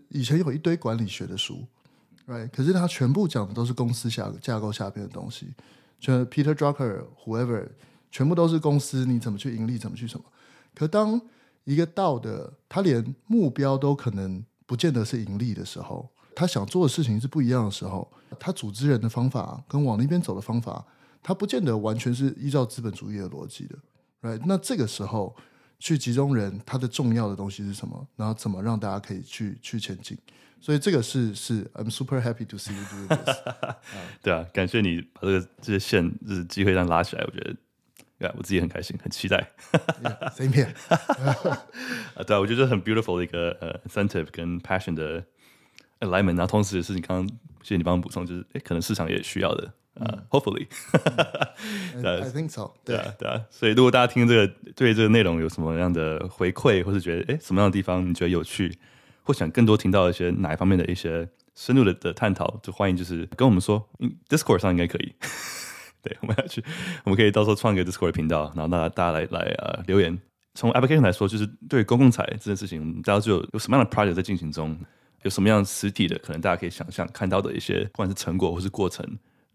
[0.10, 1.64] 以前有一堆管理学的书。
[2.28, 5.54] Right，可是他全部讲的都是公司下架构下边的东西，
[6.00, 7.68] 就 Peter Drucker whoever，
[8.16, 10.26] 全部都是公司你怎么去盈利，怎么去什么。
[10.74, 11.20] 可当
[11.66, 20.86] 一个道的他连目标都可能不见得是盈利的时候，他想做的事情是不一样的时候，他组织人的方法跟往那边走的方法，
[21.22, 23.76] 他不见得完全是依照资本主义的逻辑的。
[24.22, 25.36] Right，那这个时候
[25.78, 28.08] 去集中人，他的重要的东西是什么？
[28.16, 30.18] 然后怎么让大家可以去去前进？
[30.62, 33.38] 所以这个是是，I'm super happy to see you do this。
[34.24, 37.56] 对啊，感谢你把这个这些线就是机会这样拉起来，我觉得，
[38.18, 39.52] 对啊，我自己很开心，很期待。
[40.36, 40.70] Same here。
[42.16, 45.24] 啊，对啊，我觉得很 beautiful 的一个呃 incentive 跟 passion 的
[46.00, 47.28] alignment，然后同时也是你刚刚
[47.62, 50.68] 谢谢你帮我补充，就是哎，可能市场也需要的啊，hopefully。
[52.04, 52.74] I think so。
[52.86, 58.78] 对啊，对啊，所以如果大家听这个对这个内容有什么样的回馈，或是觉得哎什么样的地方你觉得有趣？
[59.24, 63.90] 或想更多听到一些哪一方面的一些深入的的探讨，就欢迎就是跟我们说
[64.30, 65.16] ，Discord 上应该可以。
[66.06, 66.64] 对，我们要去，
[67.04, 70.16] 我们可以到时候创一个 Discord 频道，然后大家大家来来呃留言。
[70.54, 74.78] 从 application 来说，就是对公共财这件事情，大家就有有什么样的 project 在进行中，
[75.24, 79.04] 有什么样实体的，可能大家可以想象看到的一些，不管是成果或是过程，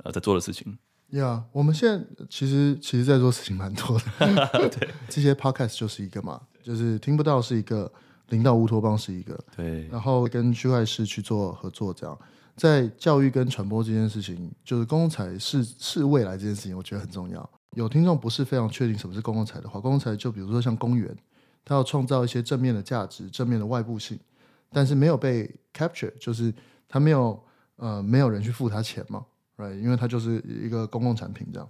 [0.03, 0.77] 呃，在做的事情。
[1.11, 4.69] 呀，yeah, 我们现在其实其实在做事情蛮多的。
[4.69, 7.91] 对，这些 podcast 就是一个嘛，就是听不到是一个。
[8.31, 12.17] 零到乌托邦是一个，对，然后跟区块势去做合作，这样
[12.61, 17.51] 在教育跟传播这件事情，就是公共财是是未来这件事情，我觉得很重要。
[17.75, 21.17] 有听众不是非常确定什么是公共财的话，公共财就比如说像公园，
[21.65, 24.21] 它要创造一些正面的价值、正面的外部性，
[24.69, 26.53] 但是没有被 capture，就是
[26.87, 27.43] 它没有
[27.77, 29.25] 呃没有人去付他钱嘛
[29.57, 29.79] ，right？
[29.79, 31.67] 因为它就是一个公共产品这样，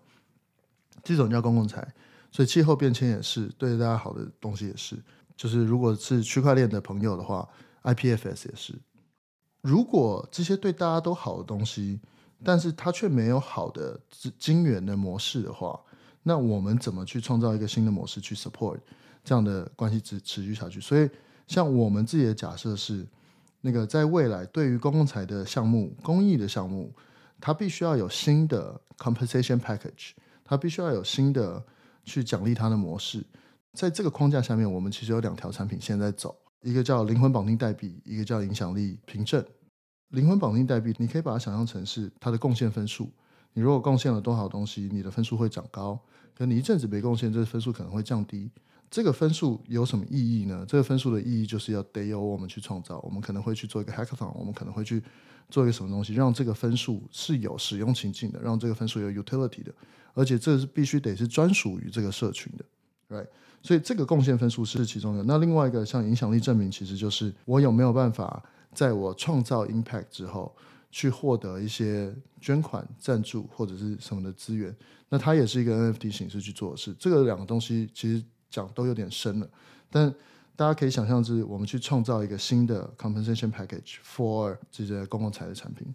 [1.05, 1.87] 这种叫公共财。
[2.33, 4.97] 所以气候变迁也是对大家好的东西也是。
[5.37, 7.49] 就是如果是区块链的朋友的话
[7.85, 8.75] ，IPFS 也是。
[9.61, 12.01] 如果这些对大家都好的东西，
[12.43, 14.01] 但是它却没有好的
[14.39, 15.79] 金源的模式的话，
[16.23, 18.79] 那我们怎么去创造一个新的模式去 support
[19.23, 20.81] 这样的关系持持续下去？
[20.81, 21.09] 所以，
[21.47, 23.07] 像我们自己的假设是，
[23.61, 26.91] 那个在未来对于公共财的项目、公益的项目，
[27.39, 31.63] 它必须要有新的 compensation package，它必须要有新的
[32.05, 33.23] 去奖励它的模式。
[33.75, 36.35] 在这个框架下面，我们其实有两条产品线在走。
[36.63, 39.45] 一个叫灵魂绑定代币，一个叫影响力凭证。
[40.09, 43.11] 灵魂绑定代币，你可以把它想象成是它的贡献分数。
[43.53, 45.99] 你如果贡献了多少东西，你的分数会长高；
[46.37, 48.51] 可你一阵子没贡献，这个分数可能会降低。
[48.91, 50.65] 这个分数有什么意义呢？
[50.69, 52.99] 这个分数的意义就是要得由我们去创造。
[53.01, 55.03] 我们可能会去做一个 hackathon，我们可能会去
[55.49, 59.73] 做一个什么东西，让这个分数是有使用情境的，让这个分数有 utility 的，
[60.13, 62.65] 而且这是必须得是专属于这个社群的
[63.17, 63.29] ，right？
[63.63, 65.23] 所以这个贡献分数是其中的。
[65.25, 68.43] 那另外一个像影响力证明，其实就是我有没有办法
[68.73, 70.55] 在我创造 impact 之后，
[70.91, 74.75] 去获得一些捐款、赞助或者是什么的资源。
[75.09, 76.95] 那它也是一个 NFT 形式去做的事。
[76.99, 78.25] 这个两个东西其实。
[78.53, 79.49] 讲都有点深了，
[79.89, 80.13] 但
[80.57, 85.87] 大家可以想象，是我们去创造一个新的 compensation package for 这些公共财的产品。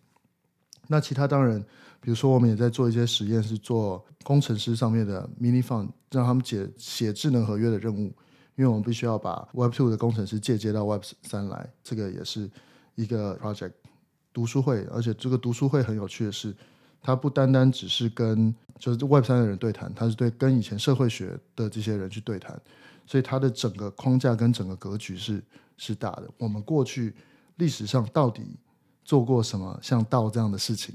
[0.87, 1.59] 那其他当然，
[1.99, 8.13] 比如说我们也在做一些实验，是做工程师上面的 mini fund，让他们解写智能合约的任务，
[8.55, 12.49] 因为我们必须要把 Web two 的工程师借接到 Web 三来，这个也是
[12.95, 13.73] 一个 project
[14.33, 16.55] 读书会，而且这个读书会很有趣的是。
[17.07, 22.59] 它不单单只是跟就是 Web 三的人对谈，它是对跟以前社会学的这些人去对谈，
[23.05, 25.43] 所以它的整个框架跟整个格局是
[25.77, 26.27] 是大的。
[26.39, 27.13] 我们过去
[27.57, 28.57] 历史上到底
[29.05, 30.93] 做过什么像道这样的事情？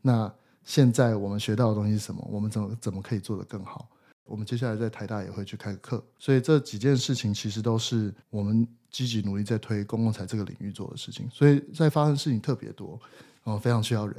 [0.00, 0.32] 那
[0.62, 2.24] 现在我们学到的东西是什么？
[2.30, 3.88] 我们怎么怎么可以做得更好？
[4.24, 13.00] 我们接下来在台大也会去开课，所以这几件事情其实都是我们积极努力在推公共财这个领域做的事情，所以在发生事情特别多。
[13.46, 14.16] 哦，非常需要人。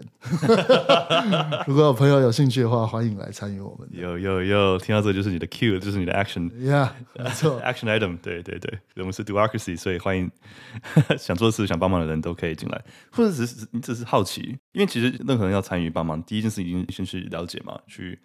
[1.68, 3.86] 如果有朋友有兴趣的话，欢迎来参与我们。
[3.92, 6.50] 有有有，听到这个就是你的 Q，就是你的 Action。
[6.52, 8.18] Yeah，没错， Action item。
[8.20, 10.32] 对对对，我们是 Duocracy，所以欢迎
[11.20, 18.18] 想做事、想帮忙的人都可以进来，或者只是你只是好奇，因为其实任何人要参与帮忙，第一件事已经先去了解嘛，去。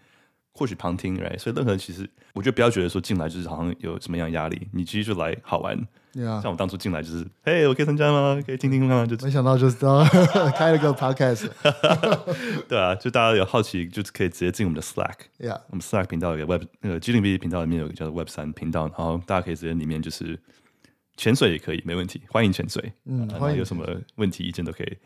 [0.55, 1.39] 或许旁听，right？
[1.39, 5.75] 所以任何人其实，我觉得不要觉得说进来就是好像有什么样的压力，你其实就来好玩。
[6.15, 6.43] Yeah.
[6.43, 8.43] 像我当初进来就是，嘿，我可以参加吗？
[8.47, 9.07] 可以听听吗？
[9.07, 9.77] 就没想到就是
[10.55, 11.49] 开了个 podcast。
[12.69, 15.15] 对啊，就大家有好奇，就是可以直接进我们的 Slack。
[15.39, 15.61] Yeah.
[15.71, 20.39] 我们 Slack 频道有个 Web 那个 G 零 B 频道里面有个叫做 Web 三频道，然后大家可以直接里面就是
[21.17, 22.93] 潜水也可以，没问题，欢迎潜水。
[23.07, 23.59] 嗯，欢迎。
[23.59, 23.87] 有什么
[24.17, 24.97] 问题意见都可以。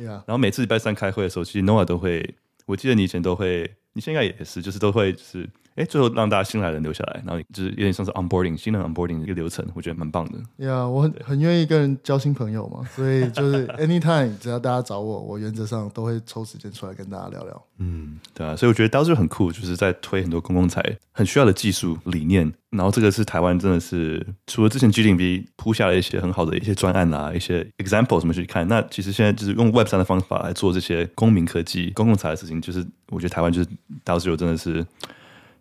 [0.00, 0.06] Yeah.
[0.08, 2.34] 然后每次礼拜三开会的时候，其实 Noah 都会，
[2.66, 3.70] 我记得你以前都会。
[3.92, 10.38] 你现在也是，就是都会就是，哎，最后让大家新来的人留下来，然后就是有点像是 onboarding 新的 onboarding 一个流程，我觉得蛮棒的。
[10.66, 17.62] 呀，yeah, 我很很愿意跟人交新朋友嘛，所以就是 anytime 只要大家找我，我原则上都会抽时间出来跟大家聊聊。
[17.78, 33.68] 嗯，对啊，所以我觉得当时很酷，就是在推很多公共财很需要的技术理念，然后这个是台湾真的是除了之前 GDB 铺下了一些很好的一些专案啊，一些 example 什么去看，那其实现在就是用 Web 三的方法来做这些公民科技、公共财的事情，就是我觉得台湾就是
[34.06, 34.84] DAO 真的是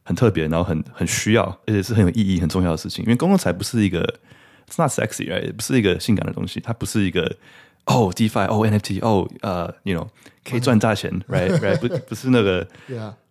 [0.07, 3.03] 很特别，然后很很需要，而且是很有意义、很重要的事情。
[3.03, 4.01] 因为公共财不是一个
[4.69, 5.51] ，it's not sexy，right？
[5.51, 7.35] 不是一个性感的东西，它不是一个
[7.85, 10.07] 哦，DeFi，哦，NFT，哦，呃，you know，
[10.47, 11.79] 可以赚大钱，right？right？
[11.79, 12.65] 不不是那个，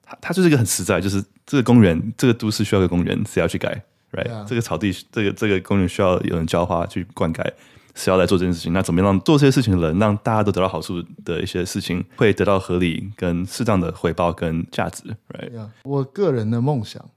[0.02, 4.44] 它它就是一个很实在，就是这个公园，这个都市需要个公园，谁要去改，right？
[4.44, 7.48] 这个草地，这个这个公园需要有人浇花去灌溉。
[7.94, 15.68] 是要来做这件事情，那怎么样让做这些事情的人，让大家都得到好处的一些事情，会得到合理跟适当的回报跟价值，right？、Yeah.
[15.84, 17.08] 我个人的梦想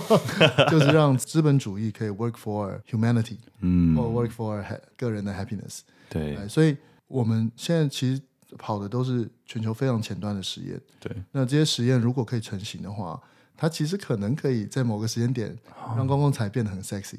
[0.70, 4.64] 就是让资本主义可以 work for humanity，嗯，或 work for
[4.96, 5.80] 个人的 happiness。
[6.08, 8.22] 对，所以我们现在其实
[8.56, 10.80] 跑的都是全球非常前端的实验。
[11.00, 13.20] 对，那这些实验如果可以成型的话，
[13.56, 15.56] 它其实可能可以在某个时间点
[15.96, 17.18] 让公共财变得很 sexy。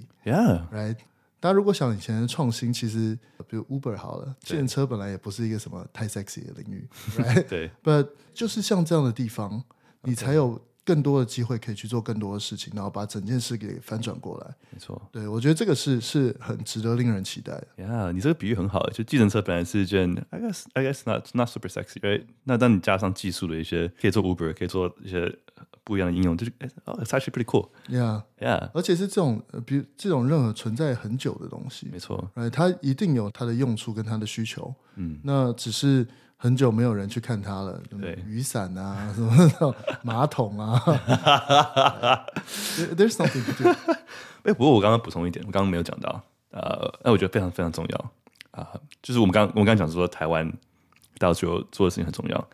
[1.40, 3.18] 大家如果想以前的创新，其实
[3.48, 7.48] 比如 Uber 好了，计程车本来也不是一个什么太 sexy 的领域， right？
[7.48, 9.64] 对，But 就是像这样的地方，
[10.02, 14.56] 你才有更多的机会可以去做更多的事情，然后把整件事给翻转过来。
[14.72, 17.84] 没错，对，我觉得这个是是很值得令人期待的。
[17.84, 22.24] 呀，你这个比喻很好，就计程车本来是一件，I guess I guess not not super sexy，right？
[22.46, 25.38] 那当你加上技术的一些，可以做 Uber，可以做一些。
[25.86, 26.52] 不一样的应用，就是
[26.84, 36.06] 哦，it's actually pretty cool，yeah，yeah，而且是这种，比如这种任何存在很久的东西，没错，哎，它一定有它的用处跟它的需求，嗯，那只是
[36.38, 40.82] 很久没有人去看它了，对，雨伞啊， 什么那种马桶啊
[42.98, 43.70] ，there's something to do。
[44.44, 46.20] 哎，不过我刚刚补充一点，我刚刚没有讲到，
[46.50, 48.12] 呃，那我觉得非常非常重要
[48.50, 48.68] 啊，
[49.04, 50.52] 就是我们刚我们刚刚讲说台湾
[51.20, 52.48] 到时候做的事情很重要。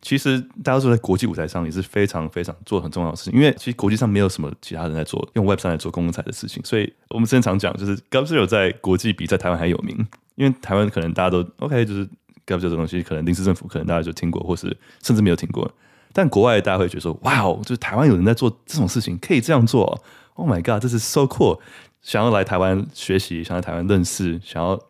[0.00, 9.96] 其实大家说在国际舞台上也是非常非常做很重要的事情，因为其实国际上没有什么其他人在做用 Web 三来做公共财的事情，所以我们之前常讲，就是 Gov Zero 在国际比在台湾还有名，
[10.36, 12.06] 因为台湾可能大家都 OK，就是
[12.46, 15.70] Gov Zero 这东西，可能临时政府可能大家就听过，或是甚至没有听过，
[16.12, 20.00] 但国外大家会觉得说，哇哦，就是台湾有人在做这种事情，可以这样做
[20.34, 21.58] ，Oh my God，这是 so cool，
[22.02, 24.80] 想要来台湾学习，想要来台湾认识，想要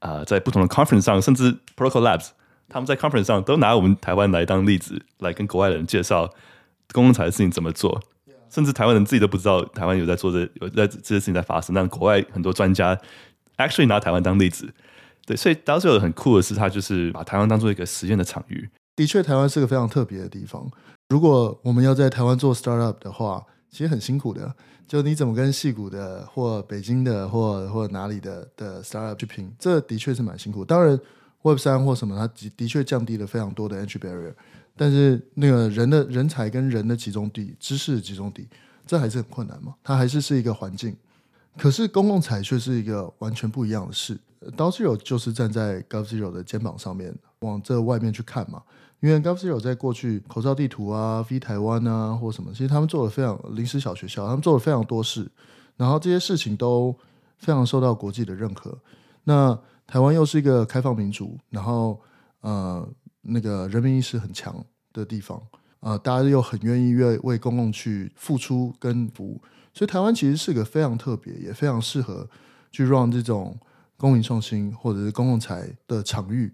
[0.00, 2.28] 啊、在不同的 conference 上，甚至 Protocol Labs，
[2.70, 6.30] 他们在 conference 上都拿我们台湾来当例子，来跟国外人介绍
[6.92, 8.00] 公共财的事情怎么做。
[8.48, 12.98] 甚至台湾人自己都不知道台湾有在做这有在这些事情在发生，但国外很多专家
[13.58, 14.68] actually 拿台湾当例子，
[15.24, 18.68] 对，所以当时有很酷的是，他就是把台湾当做一个实验的场域。
[18.96, 20.68] 的确，台湾是个非常特别的地方。
[21.10, 24.52] 如果我们要在台湾做 startup 的话，其实很辛苦的。
[24.88, 30.64] 就你怎么跟戏谷的或北京的或或哪里的的 startup 去拼，这的确是蛮辛苦。
[30.64, 30.98] 当然
[31.42, 34.34] ，Web 三或什么，它的的确降低了非常多的 entry barrier。
[34.76, 38.48] 但是那个人的人才跟人的集中地、知识的集中地，
[38.86, 39.74] 这还是很困难嘛？
[39.82, 40.96] 它还是是一个环境。
[41.58, 44.18] 可是公共财却是一个完全不一样的事。
[44.56, 48.62] DAO 就是站在 GovZero 的肩膀上面往这外面去看嘛。
[49.00, 55.30] 因为 GovZero 在过去口罩地图啊、V 台湾啊或什么，其实他们做了非常临时小学校，他们做了非常多事，
[55.76, 56.94] 然后这些事情都
[57.38, 58.78] 非常受到国际的认可。
[59.24, 59.58] 那
[59.90, 62.00] 台湾又是一个开放民主，然后
[62.40, 62.88] 呃。
[63.22, 64.64] 那个人民意识很强
[64.94, 65.38] 的地方，
[65.80, 69.38] 呃，大家又很愿意为为公共去付出跟服务，
[69.74, 72.26] 所以台湾其实是个非常特别，也非常适合
[72.72, 73.54] 去 run 这种
[73.98, 76.50] 公民创新或者是公共财的场域。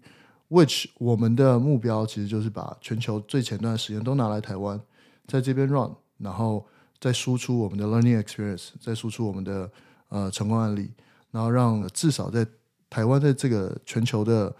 [0.50, 4.80] Which 我们的目标其实就是把全球最前端的实验都拿来台湾，
[5.28, 6.66] 在这边 run，然后
[6.98, 9.70] 再输出我们的 learning experience，再输出我们的
[10.08, 10.90] 呃成功案例，
[11.30, 12.44] 然后让至少在
[12.90, 14.54] 台湾在这个全球的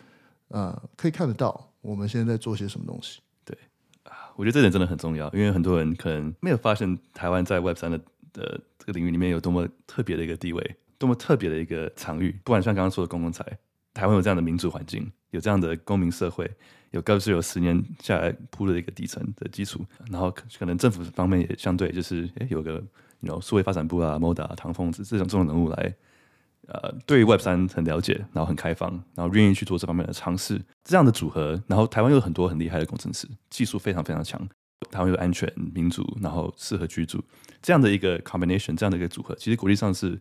[0.48, 1.72] 呃可以看得到。
[1.82, 3.20] 我们现在在做些什么东西？
[3.44, 3.56] 对
[4.02, 7.96] 啊，我觉得这点真的很重要，因为很多人可能没有发现台湾在 Web 三的
[8.32, 12.32] 的这个领域里面有多么特别的一个地位，多么特别的一个场域。
[12.42, 13.44] 不管像刚刚说的公共财，
[13.94, 16.50] 台湾有这样的民主环境，有这样的公民社会，
[16.90, 22.82] 有更是有十年下来铺了一个底层的基础，然后可能政府方面也相对就是诶有个
[23.20, 25.94] 有数位发展部啊、MODA、唐凤这这种这种人物来。
[26.66, 34.40] 呃，对于 Web 三很了解，然后很开放，然后愿意去做这方面的尝试，这样的组合，然后台湾有很多很厉害的工程师，技术非常非常强，
[34.90, 37.22] 台湾又安全、民主，然后适合居住，
[37.62, 40.20] 这样的一个 combination，这样的一个组合，其实国际上是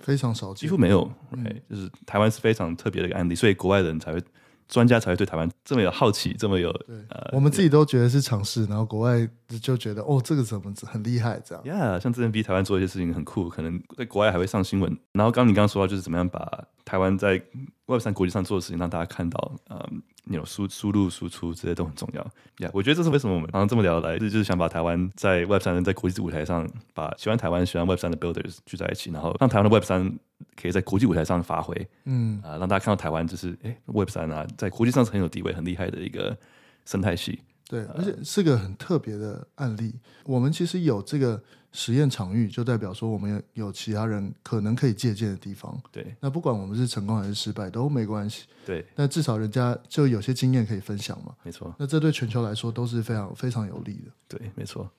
[0.00, 4.22] 非常少见，几乎没有，对，就是台湾是非常特别的一个案例，所以国外人才会。
[4.68, 9.28] 专家才会对台湾这么有好奇，这么有对，呃，我们自己都觉得是尝试，然后国外
[9.60, 11.64] 就觉得哦，这个怎么很厉害这样。
[11.64, 14.96] Yeah，像之前逼台湾做一些事情很酷，可能在国外还会上新闻。
[15.12, 17.42] 然后刚刚你刚刚说到，就是怎么样把台湾在
[17.86, 20.02] Web 三国际上做的事情让大家看到，嗯。
[20.36, 22.30] 有输输入输出这些都很重要呀。
[22.58, 30.18] Yeah, 我觉得这是为什么我们刚刚这么聊来，就是想把台湾在 Web 三在国际舞台上，把喜欢台湾、喜欢 Web 三的 Builders 聚在一起，然后让台湾的 Web 三
[30.60, 31.88] 可以在国际舞台上发挥。
[32.04, 36.36] 嗯啊，让大家看到台湾就是哎 Web 三啊，在国际上是很有地位、很厉害的一个
[36.84, 37.40] 生态系。
[37.68, 39.94] 对，而且是个很特别的案例。
[40.24, 41.40] 我们其实有这个。
[41.70, 45.78] 实验场域就代表说，我们有其他人可能可以借鉴的地方。
[45.92, 48.46] 对，那不管我们是成功还是失败都没关系。
[48.64, 51.34] 对，那至少人家就有些经验可以分享嘛。
[51.42, 54.10] 没错，那这对全球来说都是非常非常有利的。
[54.26, 54.90] 对，没错。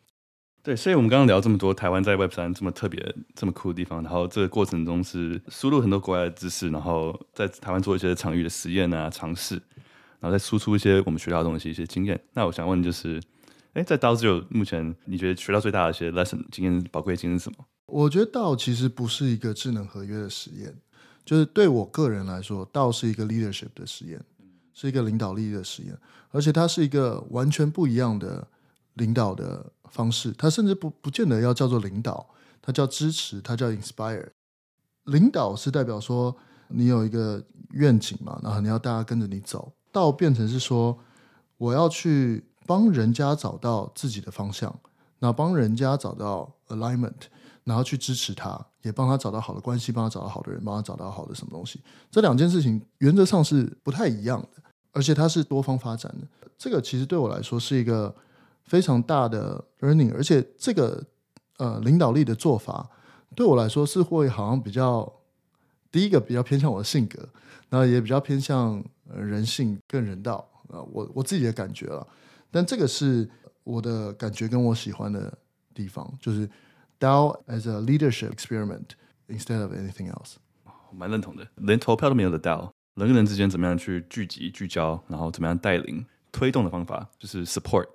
[0.61, 9.59] 对，所以我们刚刚聊这么多台湾在 Web 三这么特别、这么酷的地方，然后这个过程中是输入很多国外的知识，然后在台湾做一些场域的实验啊、尝试，
[10.19, 12.19] 然后再输出一些我们学到的东西、一些经验。
[12.33, 13.21] 那我想问就是。
[13.73, 17.63] 哎，在 DAO 目前你觉得学到最大的一些 lesson 经验、宝贵经验是什么？
[17.85, 20.75] 我觉得 DAO 其实不是一个智能合约的实验，
[21.23, 24.19] 就是对我个人来说，DAO 是一个 leadership 的实验，
[24.73, 25.95] 是一个领导力的实验，
[26.31, 28.45] 而且它是一个完全不一样的
[28.95, 30.31] 领导的方式。
[30.31, 32.27] 它甚至不不见得要叫做领导，
[32.63, 34.29] 它叫支持，它叫 inspire。
[35.03, 36.35] 领导是代表说
[36.69, 37.41] 你有一个
[37.73, 39.71] 愿景嘛，然后你要大家跟着你走。
[39.93, 40.97] DAO 变成是说
[41.57, 42.43] 我要去。
[42.69, 44.71] 帮人家找到自己的方向，
[45.17, 47.15] 然后帮人家找到 alignment，
[47.63, 51.81] 然后去支持他，也帮他找到好的关系，帮他找到好的人，帮他找到好的什么东西。
[52.11, 54.61] 这两件事情原则上是不太一样的，
[54.91, 56.27] 而且它是多方发展的。
[56.59, 58.15] 这个其实对我来说是一个
[58.65, 61.03] 非常大的 learning，而且这个
[61.57, 62.87] 呃领导力的做法
[63.35, 65.11] 对我来说是会好像比较
[65.91, 67.27] 第一个比较偏向我的性格，
[67.69, 68.83] 然后也比较偏向
[69.15, 72.05] 人性更人道啊，我我自己的感觉了。
[72.51, 73.29] 但这个是
[73.63, 75.37] 我的感觉跟我喜欢的
[75.73, 76.47] 地方，就是
[76.99, 78.89] DAO as a leadership experiment
[79.27, 80.35] instead of anything else。
[80.89, 87.87] 我蛮认同的，连投票都没有的 DAO，人跟人之间怎么样去聚集、聚焦，然后怎么样带领、推动的方法，就是 support。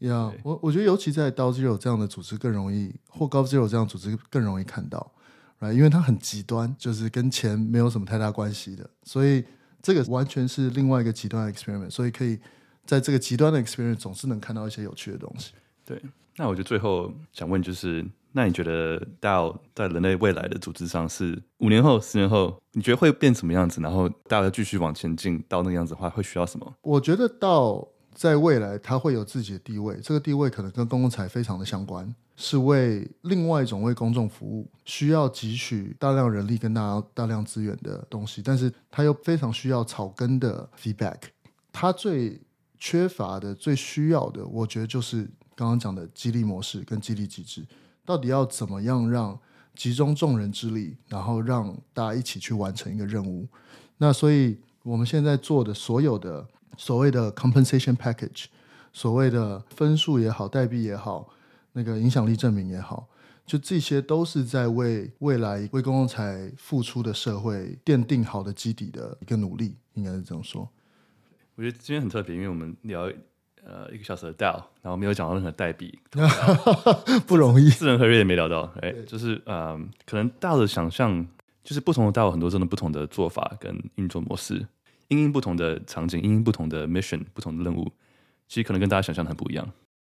[0.00, 5.12] 呀，我我觉得尤其在 DAOzero 这样的组织更容易，或 GovZero 这样组织更容易看到
[5.60, 5.72] ，right？
[5.72, 9.44] 因为它很极端，就是跟钱没有什么太大关系的，所以
[9.82, 12.38] 这个完全是另外一个极端的 experiment，所以可以。
[12.86, 15.52] 在这个极端的 experience，总是能看到一些有趣的东西。
[15.84, 16.02] 对，
[16.36, 23.80] 那我就最后想问，就是那你觉得 DAO 在人类未来的组织上是五年后、十年后，你觉得会变什么样子？
[23.80, 26.74] 然后大家继续往前进到那个样子的话，会需要什么？
[26.80, 32.12] 我觉得 DAO 在未来它会有自己的地位，这个地位可能跟公共财非常的相关，
[32.42, 41.18] 是为另外一种为公众服务，需要汲取大量人力跟大大量资源的东西，但是它又非常需要草根的 feedback。
[41.70, 42.40] 它最
[42.78, 47.62] 缺乏的、最需要的，我觉得就是刚刚讲的激励模式跟激励机制。
[48.06, 49.38] 到底要怎么样让
[49.76, 53.46] 集中众人之力，然后让大家一起去完成一个任务？
[53.98, 56.46] 那所以我们现在做的所有的
[56.78, 58.46] 所谓的 compensation package，
[58.94, 61.28] 所谓的分数也好，代币也好，
[61.72, 63.08] 那个影响力证明也好，
[63.46, 70.68] 就这些都是在为未来为公共财付出的社会奠定好的基底的一个努力，应该是这样说。
[71.54, 73.10] 我觉得今天很特别，因为我们聊。
[73.62, 75.96] 呃，一个小时的 DAO，然后没有讲到任何代币，
[77.28, 77.68] 不容易。
[77.68, 81.24] 私人合约也没聊到，哎，就是呃，可能 DAO 的想象
[81.62, 84.66] 就是不同的 DAO 很多真的不同的做法跟运作模式，
[85.08, 87.92] 因应不同的场景，因应不同的 mission，不同的任务，
[88.48, 89.70] 其实可能跟大家想象的很不一样。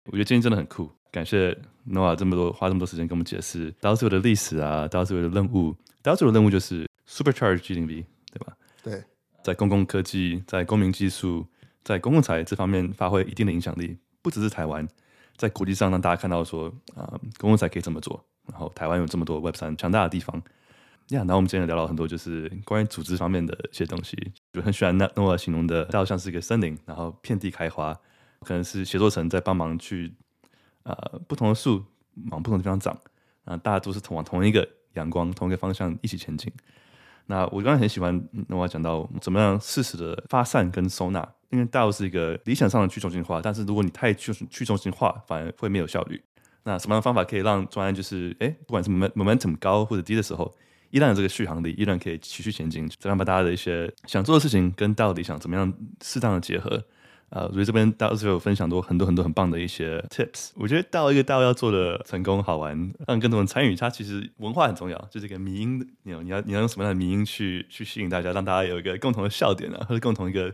[0.05, 1.56] 我觉得今天真的很酷，感谢
[1.88, 8.56] Noah 这么多花这么多时间跟我们解释 DAO 自由的历史啊，DAO 自由的任务，DAO 自由的任务就是 Supercharge g0v，对吧？
[8.82, 9.04] 对，
[9.44, 11.46] 在公共科技，在公民技术。
[11.84, 14.86] 在公共财这方面发挥一定的影响力，不只是台湾，
[15.36, 18.24] 在国际上让大家看到说啊、呃，公共财可以这么做。
[18.48, 20.36] 然后台湾有这么多 Web 三强大的地方，
[21.08, 21.18] 呀。
[21.22, 24.16] 然后我们今天聊了很多，就是关于组织方面的一些东西。
[24.52, 27.92] 就很喜欢 Noah 形容的，倒像是一个森林，然后遍地开花，
[28.42, 30.21] 可能是协作层在帮忙去啊、
[30.85, 31.85] 呃，不同的树
[32.30, 32.97] 往不同的地方长，
[33.45, 36.53] 啊，大家都是同往同一个阳光、同一个方向一起前进。
[37.26, 41.26] 那我刚才很喜欢那我要讲到怎么样适时的发散跟收纳。
[41.51, 46.18] 因为道是一个理想上的去中心化，但是如果你太去去中心化，反而会没有效率。
[46.62, 50.51] 那什么样的方法可以让专案就是，哎，不管是 momentum 高或者低的时候，
[50.89, 55.70] 依然有这个续航力，依然可以持续前进，这样把大家的一些想做的事情跟 DAO 理想怎么样
[56.03, 56.83] 适当的结合。
[57.33, 60.51] 啊，所以这边 DAO 有分享多很多很多很棒的一些 tips。
[60.55, 70.53] 我觉得 DAO 一个 DAO 要做的成功好玩，让更多人参与，它其实文化很重要，就是一个迷音，你你要你要用什么样的迷音去去吸引大家，让大家有一个共同的笑点啊，或者共同一个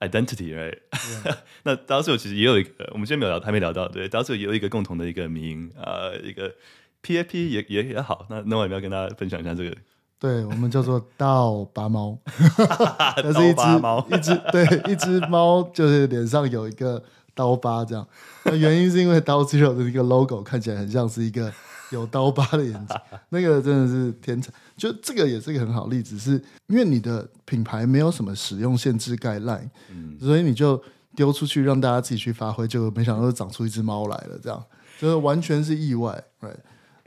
[0.00, 0.78] identity，right？
[1.64, 6.54] 那 DAO 其实也有一个，我们今天没有聊，还没聊到，对，DAO 也有一个共同的一个迷因啊，一个
[7.02, 8.26] PAP 也也也好。
[8.30, 9.76] 那那我也要跟大家分享一下这个。
[10.18, 12.18] 对，我们叫做 DAO 拔猫，
[13.22, 17.02] 那是一只一只对一只猫，就是脸上有一个
[17.34, 18.06] 刀疤这样。
[18.44, 21.52] 那原因是因为 DAO Zero 的一个 logo 看起来很像是一个
[21.90, 22.96] 有刀疤的眼睛，
[23.28, 24.50] 那个真的是天才。
[24.76, 30.82] 就这个也是一个很好例子，是因为你的品牌没有什么使用限制 guideline，嗯，所以你就
[31.14, 34.64] 丢出去让大家自己去发挥，就没想到长出一只猫来了，这样
[34.98, 36.56] 就是完全是意外，right？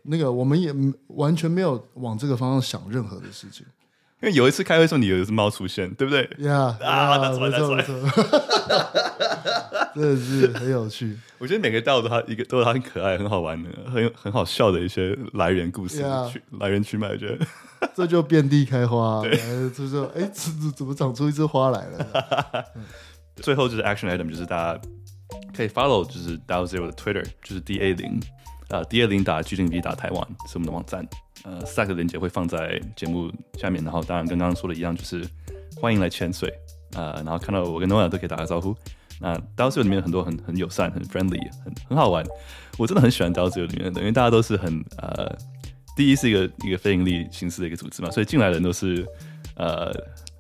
[0.10, 0.74] 那个我们也
[1.08, 3.66] 完全没有往这个方向想任何的事情，
[4.22, 6.30] 因为有一次开会时候你有一只猫出现，对不对？
[6.40, 7.96] 呀啊，没错没错，
[9.96, 11.18] 真的是很有趣。
[11.38, 17.48] 我觉得每个 DAO 都它一个都有它很可爱、很好玩的、很有很好笑的一些来源故事，yeah, 去来源去脉，我觉得
[17.96, 19.38] 这就遍地开花，对
[19.70, 22.66] 就是说，哎，怎怎么长出一只花来了？
[23.38, 24.82] 最后就是 action item，就是大家
[25.56, 28.20] 可以 follow，就是 DAO Zero 的 Twitter，就是 D A 零。
[28.70, 31.08] 呃，D 二零打 G 零 V 打台湾是我们的网站，
[31.44, 35.28] 呃，三个链接会放在节目下面，然后当然跟刚刚说的一样，就是
[35.76, 36.54] 欢迎来潜水，
[36.94, 38.76] 呃，然后看到我跟 Noah 都可以打个招呼。
[39.20, 42.24] 那 DAO 里面有很多很很友善、很 friendly、很很好玩，
[42.78, 45.36] 我真的很喜欢 DAO 里面的，因为大家都是很呃，
[45.96, 49.06] 第一是一个一个非盈利形式的一个组织嘛，所以进来的人都是
[49.56, 49.92] 呃。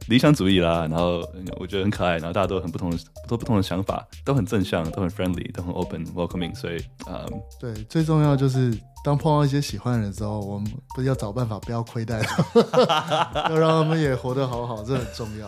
[0.09, 1.23] 理想主义啦，然后
[1.59, 2.97] 我觉得很可爱，然后大家都很不同的，
[3.27, 15.47] 都不同的想法，都很正向，都很 friendly，都很 open welcoming，所以啊，嗯、对，最重要就是当碰到一些喜欢的人之后，我们不是要找办法不要亏待他， 要让他们也活得好好，这很重要。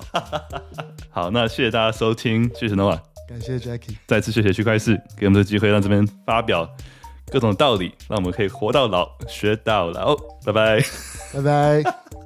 [1.09, 6.69] 好，那谢谢大家收听，谢谢 Noah，感谢 Jacky，再次谢谢区块市给我们的机会，让这边发表
[7.31, 10.83] 各种道理，让我们可以活到老学到老，拜拜，
[11.33, 12.20] 拜拜。